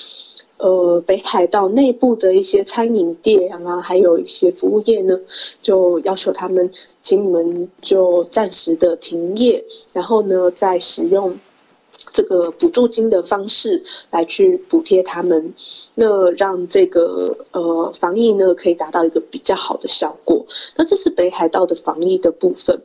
[0.59, 5.18] 呃北海道内部的一些餐饮店啊，还有一些服务业呢，
[5.62, 6.70] 就要求他们，
[7.01, 11.38] 请你们就暂时的停业，然后呢，再使用。
[12.12, 15.54] 这个补助金的方式来去补贴他们，
[15.94, 20.44] 那让这个呃防疫呢可以达到一个比较好的效果。
[20.76, 22.82] 那这是北海道的防疫的部分。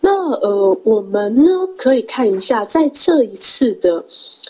[0.00, 4.04] 那呃我们呢可以看一下，在这一次的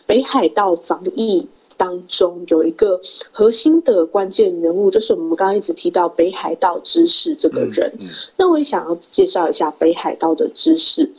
[0.06, 3.00] 北海道防疫当中，有一个
[3.32, 7.92] 核心的关键人物，就是我们刚刚一直提到北海道知事这个人。
[7.98, 11.10] 嗯嗯、那我也想要介绍一下北海道的知事。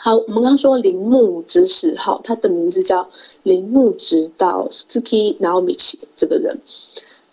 [0.00, 3.08] 好，我们刚刚说铃木直史，好，他的名字叫
[3.42, 6.60] 铃木直道 Suzuki Naomichi 这个人，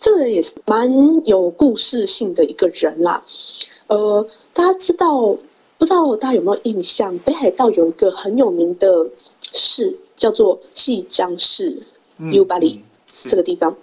[0.00, 3.22] 这个人也是蛮有故事性的一个人啦。
[3.86, 5.36] 呃，大家知道
[5.78, 7.16] 不知道大家有没有印象？
[7.18, 9.08] 北海道有一个很有名的
[9.40, 11.80] 市叫做细张市
[12.18, 12.80] Yubari
[13.26, 13.76] 这个地方。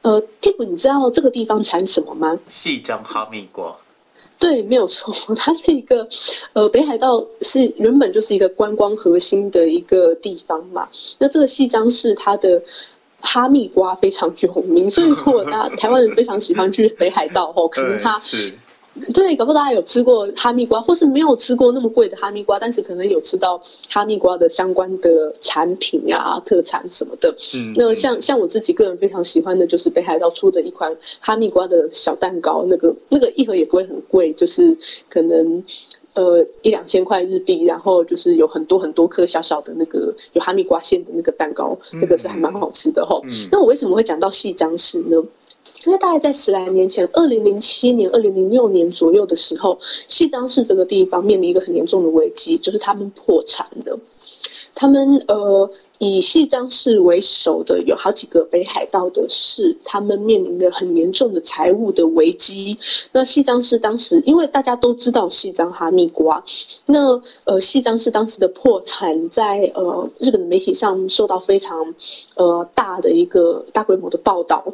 [0.00, 2.38] 呃，Tip，你知道这个地方产什么吗？
[2.48, 3.76] 细江哈密瓜。
[4.40, 6.08] 对，没有错， 它是一个，
[6.54, 10.88] 呃，北海道是原本就是一个观光核心的一个地方嘛。
[11.18, 12.60] 那这个西江市它的
[13.20, 18.20] 哈密瓜非常有名，所以如果大家 台湾人非常喜欢去北海道哦，可能它。
[19.14, 27.34] 对，搞不好大家有吃过哈密瓜，或是没有吃过那么贵的哈密瓜，但是可能有吃到哈密瓜的相关的产品呀、啊、特产什么的。
[27.54, 34.76] 嗯，那像像我自己个人非常喜欢的就是北海道出的一款哈密瓜的小蛋糕，那个那个一盒也不会很贵，就是
[35.08, 35.64] 可能
[36.14, 43.20] 呃一两千块日币，然后就是有很多很多颗小小的那个有哈密瓜馅的那个蛋糕，那个是还蛮好吃的哈。
[43.24, 45.22] 嗯，那我为什么会讲到细张市呢？
[45.84, 53.98] 因为大概在十来年前，二零零七年、二零零六年左右的时候，细张市这个地方面临一个很严重的危机，就是他们破产了。
[54.74, 62.78] 他们呃，以夕张市为首的有好几个北海道的市，他们面临着很严重的财务的危机。
[63.12, 66.42] 那夕张市当时，因为大家都知道夕张哈密瓜，
[66.86, 71.94] 那呃，夕张市当时的破产，在呃日本的媒体上受到非常
[72.36, 74.64] 呃大的一个大规模的报道。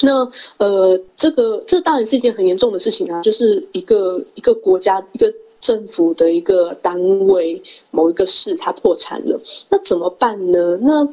[0.00, 5.32] 那呃，这个这当然是一件很严重的事情啊，就是一个一个国家一个
[5.66, 7.60] 政府的一个单位
[7.90, 10.78] 某一个市它破产了，那怎么办呢？
[10.80, 11.08] 那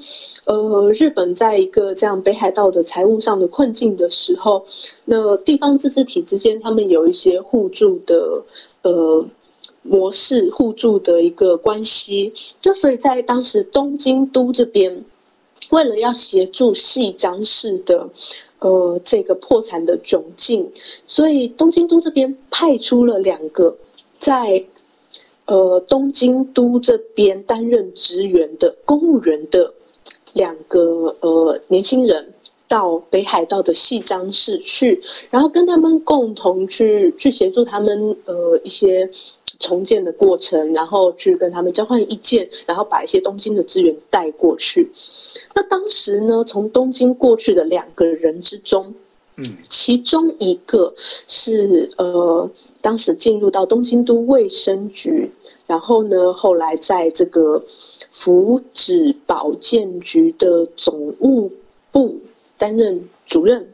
[0.45, 4.65] 呃，日本在一个这样北海道的财务上的困境的时候，
[5.05, 8.43] 那地方自治体之间他们有一些互助的
[8.83, 9.25] 呃
[9.81, 12.31] 模式，互助的一个关系，
[12.61, 15.03] 就所以在当时东京都这边，
[15.71, 18.09] 为了要协助细张市的。
[18.63, 20.71] 呃，这个破产的窘境，
[21.05, 23.75] 所以东京都这边派出了两个
[24.24, 24.63] 在
[25.47, 29.74] 呃东京都这边担任职员的公务员的
[30.32, 32.34] 两个呃年轻人
[32.69, 39.09] 到北海道的细张市去，然后跟他们共同去去协助他们呃一些
[39.59, 44.89] 重建的过程，然后去跟他们交换意见，然后把一些东京的资源带过去。
[45.53, 48.95] 那当时呢，从东京过去的两个人之中，
[49.36, 50.93] 嗯，其中一个
[51.27, 52.49] 是呃，
[52.81, 55.31] 当时进入到东京都卫生局，
[55.65, 57.63] 然后呢，后来在这个
[58.11, 61.51] 福祉保健局的总务
[61.91, 62.19] 部
[62.57, 63.67] 担任主任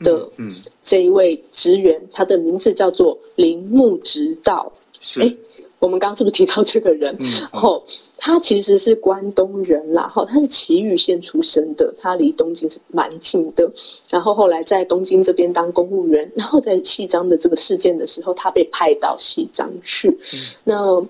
[0.00, 5.36] 的，嗯，这一位职员，他的名字叫做铃木直道，是。
[5.78, 7.16] 我们刚刚是不是提到这个人？
[7.20, 7.82] 嗯，哦，
[8.16, 13.70] 他其实是关东人啦，哈，他是埼玉县出生的，他离东京是蛮近的。
[14.10, 20.18] 然后后来在东京这边当公务员，然后在细张的这个事件的时候，他被派到细张去。
[20.32, 21.06] 嗯，那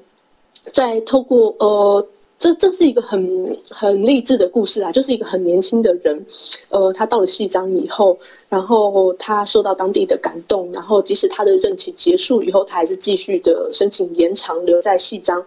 [0.70, 2.06] 在透过呃。
[2.40, 6.24] 这这是一个很很励志的故事啊，就是一个很年轻的人，
[6.68, 8.16] 呃，他到了夕张以后，
[8.48, 15.44] 然后他受到当地的感动，然后即使他的任期结束以后，他还是继续的申请延长留在夕张，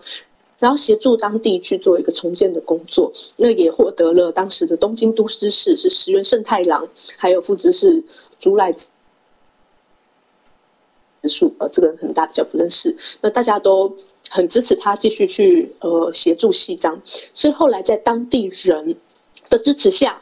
[0.60, 6.88] 然后协助当地去做一个重建的工作，那也获得了当时的东京都知事是石原慎太郎，
[7.18, 8.04] 还有副知事
[8.40, 8.88] 竹濑。
[11.30, 13.96] 树，呃，这个人可能大比较不认识，那大家都
[14.28, 17.00] 很支持他继续去呃协助系章，
[17.32, 18.96] 所以后来在当地人
[19.48, 20.20] 的支持下，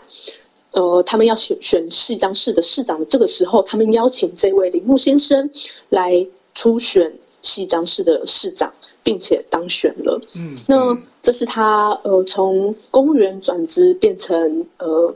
[0.71, 5.49] 呃，他们要选选系章市的市长的这个时候，他们邀请这位铃木先生
[5.89, 10.21] 来初选系章市的市长，并且当选了。
[10.35, 15.15] 嗯，那这是他呃从公务员转职变成呃。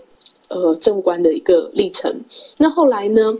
[0.49, 2.21] 呃，政务官的一个历程。
[2.57, 3.39] 那后来呢，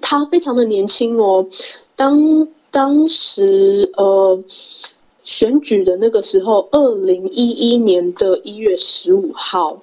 [0.00, 1.46] 他非常的年轻哦。
[1.94, 4.42] 当当时呃
[5.22, 9.80] 选举的那个时候，二零一一年的一月十五号，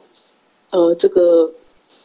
[0.72, 1.54] 呃，这个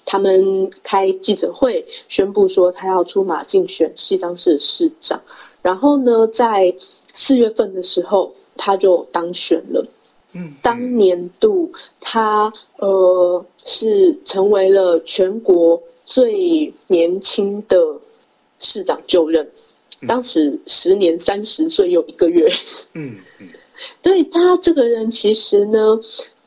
[0.04, 5.20] 他们开记者会宣布说他要出马竞选西藏市市长。
[5.62, 6.74] 然后呢，在
[7.12, 9.86] 四月份的时候，他就当选了。
[10.32, 18.00] 嗯，当年度他呃是成为了全国最年轻的
[18.58, 19.50] 市长就任，
[20.08, 22.50] 当时时年三十岁又一个月。
[22.94, 23.48] 嗯嗯，
[24.02, 26.00] 对他这个人其实呢。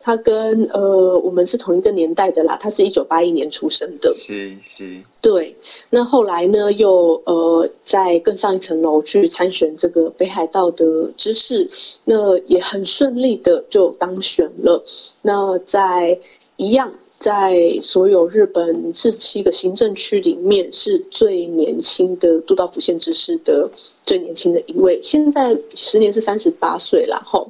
[0.05, 2.55] 他跟呃，我们是同一个年代的啦。
[2.61, 5.01] 他是一九八一年出生的，是是。
[5.19, 5.55] 对，
[5.89, 11.71] 那后来呢，又呃，在更上一层楼去参选这个北海道的知事，
[12.03, 14.83] 那也很顺利的就当选了。
[15.23, 16.19] 那在
[16.57, 23.67] 一样，在所有日本四七个行政区里面，是最年轻的都道府县知事的
[24.03, 24.99] 最年轻的一位。
[25.01, 27.49] 现在时年是三十八岁了，吼。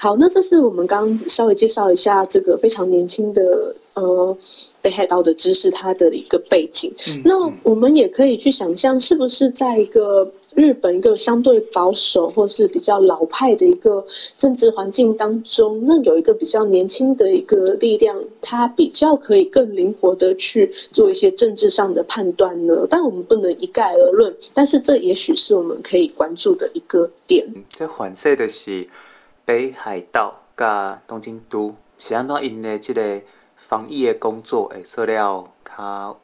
[0.00, 4.38] 好，那这是我们刚刚稍微介绍一下这个非常年轻的呃
[4.80, 6.94] 北海道的知识，它的一个背景。
[7.08, 7.20] 嗯。
[7.24, 22.86] 那我们也可以去想象，是不是在一个日本一个相对保守或是比较老派的一个政治环境当中，那有一个比较年轻的一个力量，它比较可以更灵活的去做一些政治上的判断呢？
[22.88, 27.44] 但我们不能一概而论，但是这也许是我们可以关注的一个点。
[27.68, 28.86] 这反射的是。
[29.48, 33.22] 北海道甲东京都是安怎因的即个
[33.56, 36.20] 防疫的工作会做了较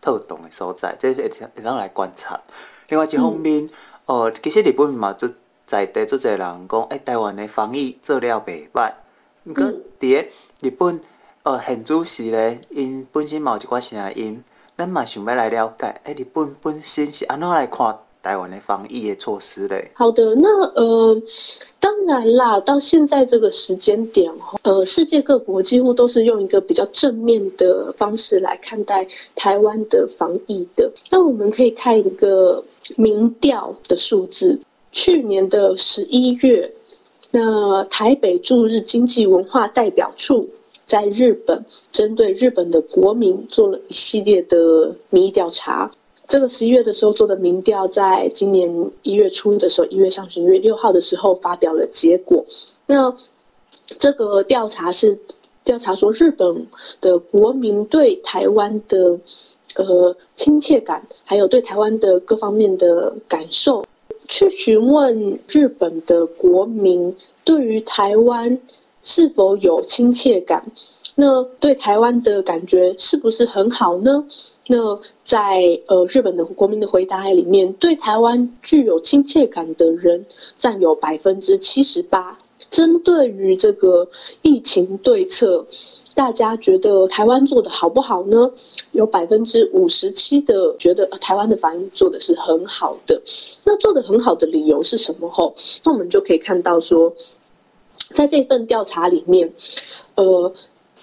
[0.00, 2.40] 特动的所在，即会会当来观察。
[2.88, 3.70] 另外一方面，嗯、
[4.06, 5.30] 哦，其实日本嘛，就
[5.66, 8.92] 在地足侪人讲，诶，台湾的防疫做了袂歹。
[9.44, 9.64] 毋过
[10.00, 10.28] 伫个
[10.60, 11.00] 日本，
[11.44, 14.42] 呃，现主时咧，因本身嘛有一寡声音，
[14.76, 17.98] 咱嘛想要来了解，诶，日本本身是安怎来看？
[18.28, 19.90] 台湾的防疫的措施嘞。
[19.94, 21.22] 好的，那呃，
[21.80, 24.30] 当然啦，到现在这个时间点，
[24.64, 30.92] 呃，世界各国几乎都是用一个比较正面的方式来看待台湾的防疫的。
[31.10, 32.62] 那我们可以看一个
[32.96, 34.60] 民调的数字，
[34.92, 36.70] 去年的十一月，
[37.30, 40.50] 那台北驻日经济文化代表处
[40.84, 45.90] 在日本针对日本的国民做了一系列的民意调查。
[46.28, 52.44] 这个十一月的时候做的民调，在今年一月初的时候，一月上旬，一月六号的时候发表了结果。
[52.84, 53.16] 那
[53.96, 55.18] 这个调查是
[55.64, 56.66] 调查说，日本
[57.00, 59.18] 的国民对台湾的
[59.76, 63.86] 呃亲切感，还有对台湾的各方面的感受，
[64.28, 68.60] 去询问日本的国民对于台湾
[69.00, 70.70] 是否有亲切感，
[71.14, 74.26] 那对台湾的感觉是不是很好呢？
[74.70, 80.26] 那在呃日本的国民的回答里面，对台湾具有亲切感的人
[80.58, 82.38] 占有百分之七十八。
[82.70, 84.10] 针对于这个
[84.42, 85.66] 疫情对策，
[86.14, 88.52] 大家觉得台湾做得好不好呢？
[88.92, 93.22] 有百分之五十七的觉得台湾的防疫做的是很好的。
[93.64, 95.30] 那做得很好的理由是什么？
[95.30, 97.14] 吼，那我们就可以看到说，
[98.12, 99.54] 在这份调查里面，
[100.16, 100.52] 呃，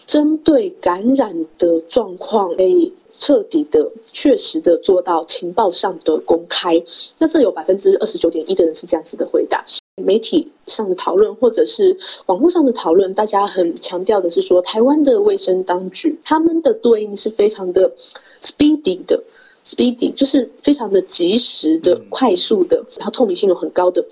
[0.06, 2.94] 针对感染的状况，诶。
[3.18, 6.84] 彻底的、确实的做到情报上的公开，
[7.18, 9.66] 那这有百分之二十九点一的人是这样子的回答。
[10.04, 17.94] 媒体上的讨论或者是网络上的讨论，大家很强调的是说，台湾的卫生当局他们的对应是非常的
[18.42, 19.24] speedy 的
[19.66, 24.06] ，speedy 就是非常的及时的、快速的，然后透明性又很高的。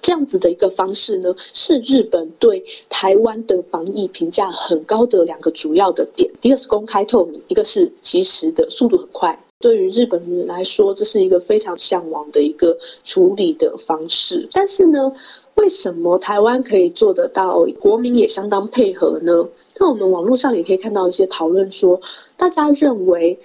[0.00, 6.30] 这样子的一个方式呢，是日本对台湾的防疫评价很高的两个主要的点。
[6.40, 9.38] 一个是公开透明，一个是及时的，速度很快。
[9.60, 14.48] 对于日本人来说，这是一个非常向往的一个处理的方式。
[14.50, 15.12] 但是呢，
[15.54, 19.46] 为什么台湾可以做得到，国民也相当配合呢？
[19.78, 22.00] 那我们网络上也可以看到一些讨论说，
[22.36, 23.38] 大家认为。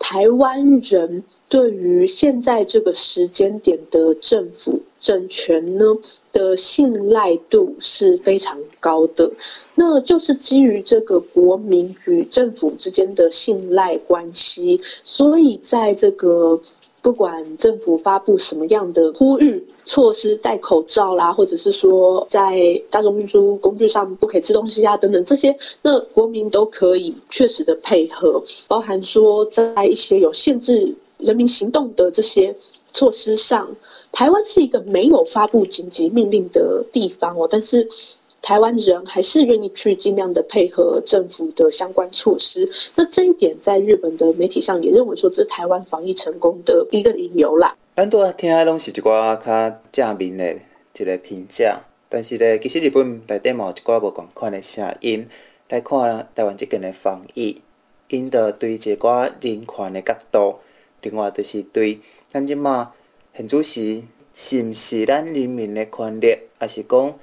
[0.00, 5.84] 台湾人对于现在这个时间点的政府政权呢
[6.32, 9.30] 的信赖度是非常高的，
[9.74, 16.60] 那就是基于这个国民与政府之间的信赖关系，所以在这个
[17.02, 32.54] 不管政府发布什么样的呼吁措施，戴口罩啦，或者是说在大众运输工具上不可以吃东西啊等等这些，那国民都可以确实的配合，包含说在一些有限制人民行动的这些
[32.92, 33.76] 措施上，
[34.12, 37.88] 台湾是一个没有发布紧急命令的地方哦，但是。
[38.42, 47.76] 台湾人还是愿意去尽量的配合政府的相关措施，那这一点在日本的媒体上也认为说，这是台湾防疫成功的一个理由啦。
[47.94, 50.56] 咱都听的拢是一寡较正面的
[50.98, 55.28] 一个评价，但是呢，其实日本内底嘛有一寡无共款的声音
[55.68, 57.60] 来看台湾这边的防疫，
[58.08, 60.56] 因的对一寡人权的角度，
[61.02, 62.92] 另外就是对咱即马
[63.36, 67.14] 现主时是毋是咱人民的权利，还是讲？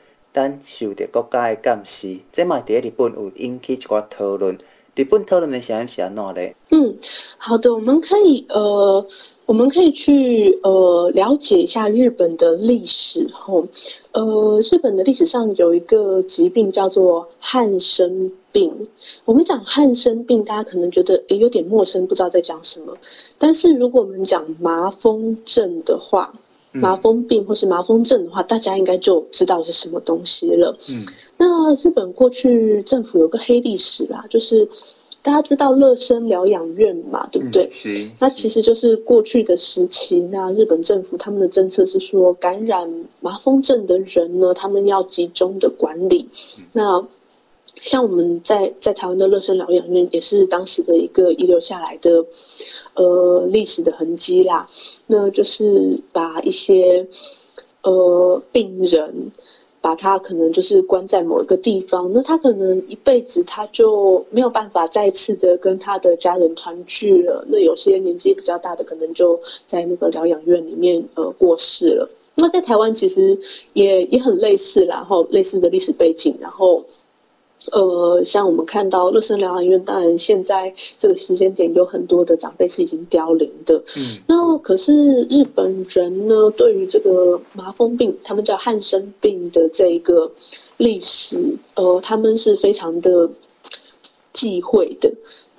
[0.62, 4.58] 受到国家的监视，这嘛在日本有引起一寡讨论。
[4.96, 6.54] 日本讨论的声音是安怎呢？
[6.72, 6.98] 嗯，
[7.38, 9.06] 好的，我们可以呃，
[9.46, 13.68] 我们可以去呃了解一下日本的历史吼。
[14.14, 18.88] 呃，日本的历史上有一个疾病叫做汉生病。
[19.26, 22.98] 我们讲汉生病，大家可能觉得诶有点陌生，不知道在讲什么。
[23.38, 26.34] 但是如果我们讲麻风症的话，
[26.82, 30.78] 麻风病或是麻风症的话，大家应该就知道是什么东西了。
[30.90, 31.06] 嗯，
[31.38, 34.68] 那日本过去政府有个黑历史啦，就是
[35.22, 37.70] 大家知道乐生疗养院嘛，对不对？
[37.72, 38.08] 是。
[38.20, 46.30] 那其实就是过去的时期，那日本政府他们的政策是说，感染麻风症的人呢，他们要集中的管理。
[46.74, 47.06] 那
[47.84, 52.26] 像我们在在台湾的乐生疗养院，也是当时的一个遗留下来的。
[52.96, 54.68] 呃，历史的痕迹啦，
[55.06, 57.08] 那就是把一些
[57.84, 59.32] 呃病人，
[59.82, 67.46] 把他可能就是关在某一个地方，那他可能一辈子他就没有办法再次的跟他的家人团聚了。
[67.50, 72.10] 那有些年纪比较大的，可能就在那个疗养院里面呃过世了。
[72.34, 73.40] 那在台湾其实
[73.74, 76.84] 也也很类似，然后类似的历史背景，然后。
[77.74, 83.84] 呃，像我们看到乐生疗养院，当然现在这个时间点有很多的长辈是已经凋零的。
[83.98, 90.32] 嗯，那可是日本人呢，对于这个麻风病，他们叫汉生病的这一个
[90.78, 93.30] 历史，呃，他们是非常的
[94.32, 95.12] 忌讳的。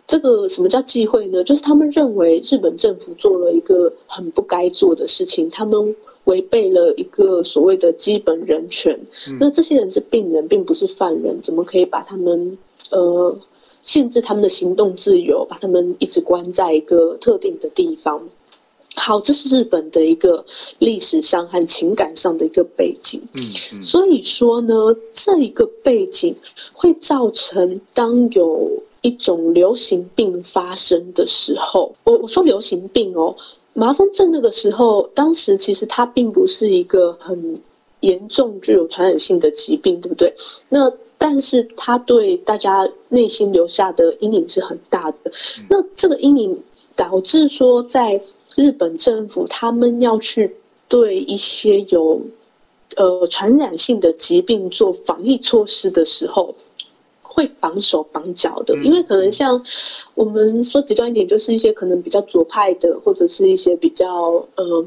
[0.06, 1.44] 这个什么叫忌讳呢？
[1.44, 5.94] 就是他们认为日本政府做了一个很不该做的事情，他们。
[6.28, 9.00] 违背了一个所谓的基本人权，
[9.40, 12.58] 那这些人是病人，并不是犯人，怎么可以把他们
[12.90, 13.38] 呃
[13.80, 18.28] 限制他们的行动自由，把他们一直关在一个特定的地方？
[18.94, 20.44] 好，这是日本的一个
[20.78, 23.22] 历史上和情感上的一个背景。
[23.32, 24.74] 嗯，嗯，所以说呢，
[25.14, 26.36] 这一个背景
[26.74, 33.34] 会造成当有一种流行病发生的时候，我我说流行病哦。
[33.78, 37.54] 麻风症那个时候，当时其实它并不是一个很
[38.00, 40.34] 严重、具有传染性的疾病，对不对？
[40.68, 45.30] 那但是它对大家内心留下的阴影是很大的。
[45.70, 46.60] 那这个阴影
[46.96, 48.20] 导致说，在
[48.56, 50.56] 日本政府他们要去
[50.88, 52.20] 对一些有
[52.96, 56.56] 呃传染性的疾病做防疫措施的时候。
[57.30, 59.62] 会绑手绑脚的，因为可能像
[60.14, 64.86] 我们说极端一点，就是一些可能比较左派的，或者是一些比较呃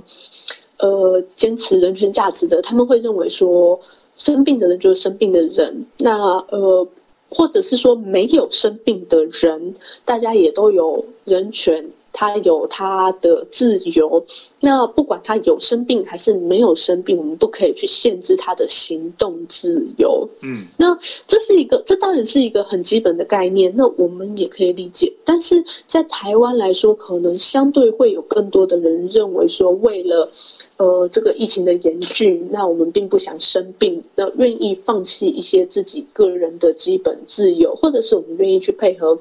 [0.80, 3.80] 呃坚持人权价值的，他们会认为说
[4.18, 6.88] 生病的人就是生病的人，那呃
[7.30, 11.92] 或者是说没有生病的人，大家也都有人权。
[12.14, 14.26] 他有他的自由，
[14.60, 20.30] 那不管他有生病还是没有生病，我们不可以去限制他的行动自由。
[20.42, 25.14] 嗯，那这是一个，这当然是一个很基本的概念，那我们也可以理解。
[25.24, 30.30] 但是在台湾来说，可能相对会有更多的人认为说，为了
[30.78, 39.18] 呃这个疫情的严峻，那我们并不想生病，那愿意放弃一些自己个人的基本自由，或者是我们愿意去配合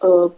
[0.00, 0.30] 呃。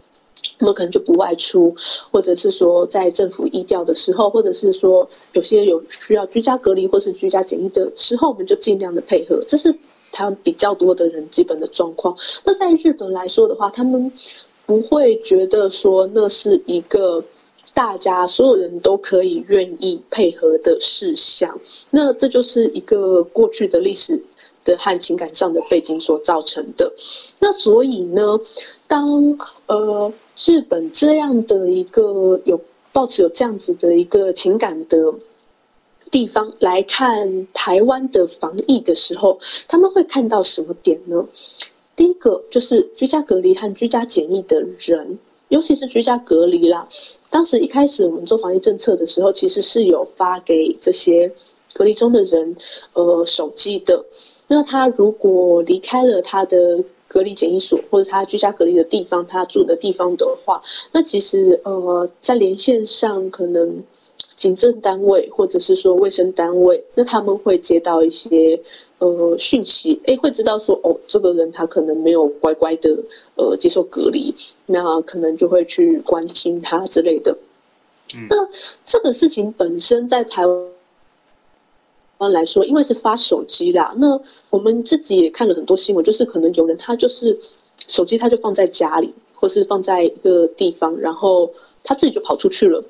[0.59, 1.75] 我们可能就不外出，
[2.11, 9.39] 或者是说在政府疫调的时候，或者是说有些有需要居家隔离或是居家检疫的时候，我们就尽量的配合。
[9.47, 9.75] 这是
[10.11, 12.17] 他们比较多的人基本的状况。
[12.43, 14.11] 那在日本来说的话，他们
[14.65, 17.23] 不会觉得说那是一个
[17.73, 21.59] 大家所有人都可以愿意配合的事项。
[21.91, 24.23] 那这就是一个过去的历史
[24.65, 26.91] 的和情感上的背景所造成的。
[27.39, 28.39] 那所以呢，
[28.87, 30.13] 当呃。
[30.45, 32.61] 日本这样的一个有
[32.93, 35.15] 抱持有这样子的一个情感的
[36.11, 41.25] 地方来看台湾的防疫的时候，他们会看到什么点呢？
[41.95, 45.17] 第一个就是居家隔离和居家检疫的人，
[45.47, 46.87] 尤其是居家隔离啦。
[47.31, 51.33] 当时一开始我们做防疫政策的时候，其实是有发给这些
[51.73, 52.55] 隔离中的人，
[52.93, 54.05] 呃，手机的。
[54.47, 63.83] 那他如果离开了他的隔离检疫所或者他居家隔离的地方，他住的地方的话，那其实呃，在连线上可能
[64.35, 68.59] 警政单位或者是说卫生单位，那他们会接到一些
[68.99, 72.97] 呃讯息，诶，会知道说哦，这个人他可能没有乖乖的
[73.35, 74.35] 呃接受隔离，
[74.65, 77.37] 那可能就会去关心他之类的。
[78.15, 78.47] 嗯、那
[78.85, 80.76] 这个事情本身在台湾。
[82.19, 87.39] 来说，因为是发手机啦，那我们自己也看了很多新闻，就是可能有人他就是
[87.87, 91.51] 手机他就放在家里，或是放在一个地方，然后
[91.83, 92.83] 他自己就跑出去了。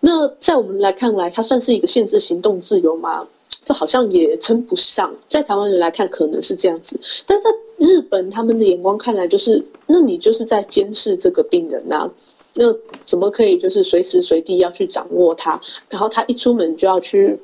[0.00, 3.28] 那在我们来看来，他算是一个限制行动自由吗？
[3.64, 5.14] 这好像也称不上。
[5.28, 12.10] 在台湾人来看，可能是这样子，但在日本他们的眼光看来，就是那你就是在监视这个病人呐，
[12.54, 17.38] 那怎么可以就是随时随地要去掌握他，然后他一出门就要去。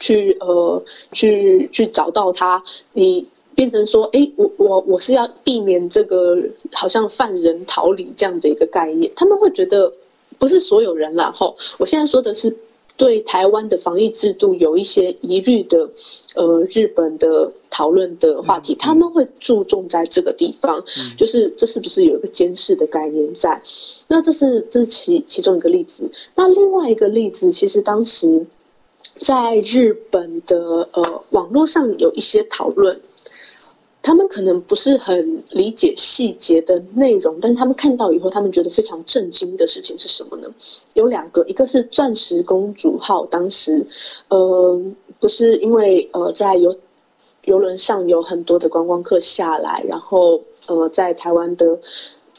[0.00, 0.82] 去呃，
[1.12, 6.36] 去去找到他，你变成说，哎，我我我是要避免这个
[6.72, 9.92] 好像犯人逃离这样的一个概念，他们会觉得
[10.38, 11.30] 不是所有人啦。
[11.32, 12.56] 吼，我现在说的是
[12.96, 15.88] 对台湾的防疫制度有一些疑虑的，
[16.34, 20.84] 呃，日本的讨论的话题，他们会注重在这个地方，
[21.16, 23.62] 就是这是不是有一个监视的概念在？
[24.08, 26.10] 那这是这是其其中一个例子。
[26.34, 28.44] 那另外一个例子，其实当时。
[29.16, 33.00] 在日本的呃网络上有一些讨论，
[34.02, 40.48] 他们可能不是很理解细节的内容，但是他们看到以后，他们觉得非常震惊的事情是什么呢？
[40.94, 43.86] 有两个，一个是钻石公主号，当时
[44.28, 44.80] 呃
[45.20, 46.76] 不是因为呃在游
[47.44, 51.78] 游轮上有很多的观光客下来，然后呃在台湾的。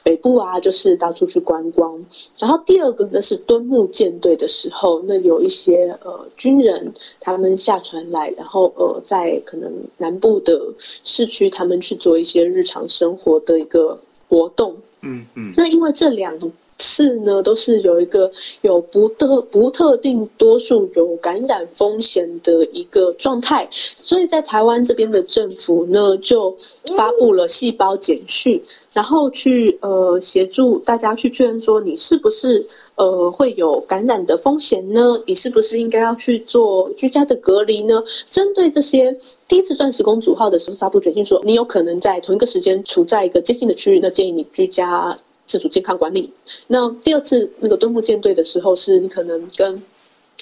[0.06, 2.06] 北部啊，就是到处去观光。
[2.38, 14.00] 然后第二个呢是敦睦舰队的时候，那有一些呃军人他们下船来，然后呃在可能南部的市区，他们去做一些日常生活的一个
[14.30, 14.78] 活动。
[15.02, 15.52] 嗯嗯。
[15.58, 16.38] 那因为这两
[16.78, 26.58] 次呢都是有一个有不特不特定多数有感染风险的一个状态，所以在台湾这边的政府呢就
[26.98, 28.62] 发布了细胞简讯。
[28.94, 32.66] 然后去呃协助大家去确认说，你是不是
[32.96, 35.22] 呃会有感染的风险呢？
[35.26, 38.02] 你是不是应该要去做居家的隔离呢？
[38.30, 39.20] 针对这些
[39.50, 46.32] 第一次钻石公主号的时候发布决定说，你有可能在同一个时间处在一个接近的区域，那建议你居家自主健康管理。
[46.68, 49.84] 那第二次那个敦睦舰队的时候，是你可能跟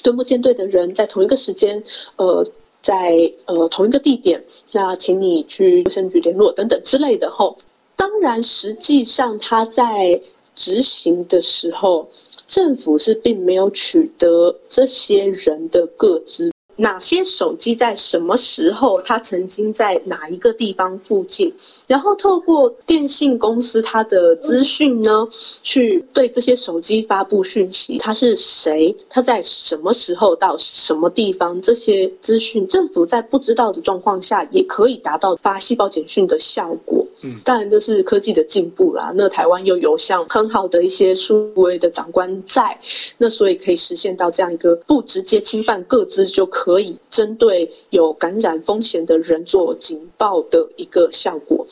[0.01, 1.83] 敦睦舰队的人在同一个时间，
[2.15, 2.47] 呃，
[2.81, 7.57] 在呃同一个地点，那请你去卫生局联络等等之类的后。
[7.95, 10.21] 当然，实际上他在
[10.55, 12.09] 执行的时候，
[12.47, 16.52] 政府是并没有取得这些人的个资。
[16.75, 19.01] 哪些手机在什么时候？
[19.01, 21.53] 他曾经在哪一个地方附近？
[21.87, 25.27] 然后透过电信公司他的资讯呢，
[25.61, 27.97] 去对这些手机发布讯息。
[27.97, 28.95] 他是谁？
[29.09, 31.61] 他在什么时候到什么地方？
[31.61, 37.02] 这些资讯，政府在不知道的状况下，也可以达到发细胞简讯的效果。
[37.43, 39.11] 当然这是科技的进步啦。
[39.15, 42.79] 那台湾又有像很好的一些数位的长官在，
[43.17, 46.49] 那所以可以实现到这样一个不直接侵犯各资就。
[46.53, 51.65] 可以针对有感染风险的人做警报的一个效果，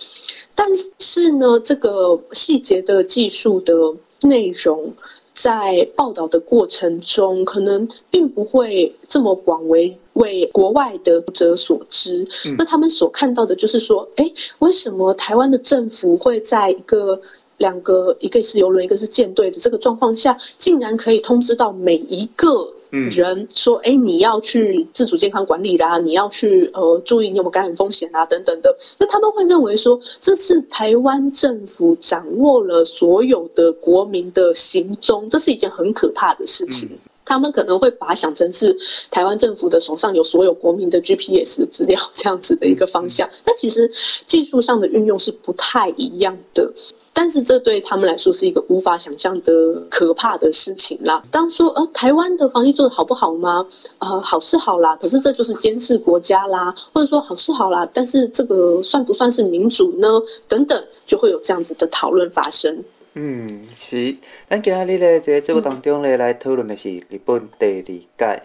[0.55, 3.73] 但是呢，这个细节的技术的
[4.21, 4.93] 内容
[5.41, 12.27] 在报道的过程中，可能并不会这么广为为国外的读者所知。
[12.59, 17.19] 那他们所看到的就是说，哎，为什么台湾的政府会在一个
[17.57, 22.73] 两个，一个是游轮，一个是舰队的这个状况下，竟然可以通知到每一个。
[22.91, 28.77] 人说：“哎，你要去自主健康管理啦，你要去呃注意你有没有感染风险啊，等等的。
[28.99, 36.89] 那他们会认为说，这是台湾政府掌握了所有的国民的行踪，这是一件很可怕的事情。
[37.23, 38.77] 他们可能会把它想成是
[39.09, 43.29] 台湾政府的手上有所有国民的 GPS 的资料这样子的一个方向。
[43.45, 43.89] 但其实
[44.25, 46.73] 技术上的运用是不太一样的。”
[47.13, 49.53] 但是这对他们来说是一个无法想象的
[49.89, 51.21] 可怕的事情啦。
[51.29, 53.67] 当说呃台湾的防疫做的好不好吗？
[53.99, 60.07] 呃好是好啦，可是这就是监视国家啦，或者说好是好啦，但是这个算不算是民主呢？
[60.47, 62.83] 等等，就会有这样子的讨论发生。
[63.13, 64.15] 嗯，是。
[64.49, 68.43] 咱今日咧在节目当中咧来讨论的是日本第二届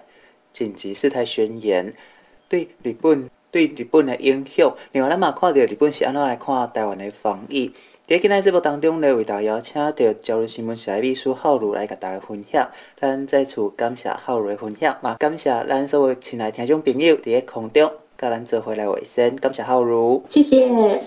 [0.52, 1.94] 紧急事态宣言
[2.48, 4.74] 对日本对日本的影响。
[4.90, 7.72] 另外，咱嘛看到日本是安怎来看台湾的防疫。
[8.08, 9.92] 在今日节目当中呢，为大家邀请到
[10.22, 12.70] 朝日新闻社秘书浩如来甲大家分享。
[13.00, 20.68] 咱再次感谢浩如的分享，嘛感谢咱所有亲爱听众朋友伫咧空中，甲咱做回来卫生，感谢浩如，谢谢。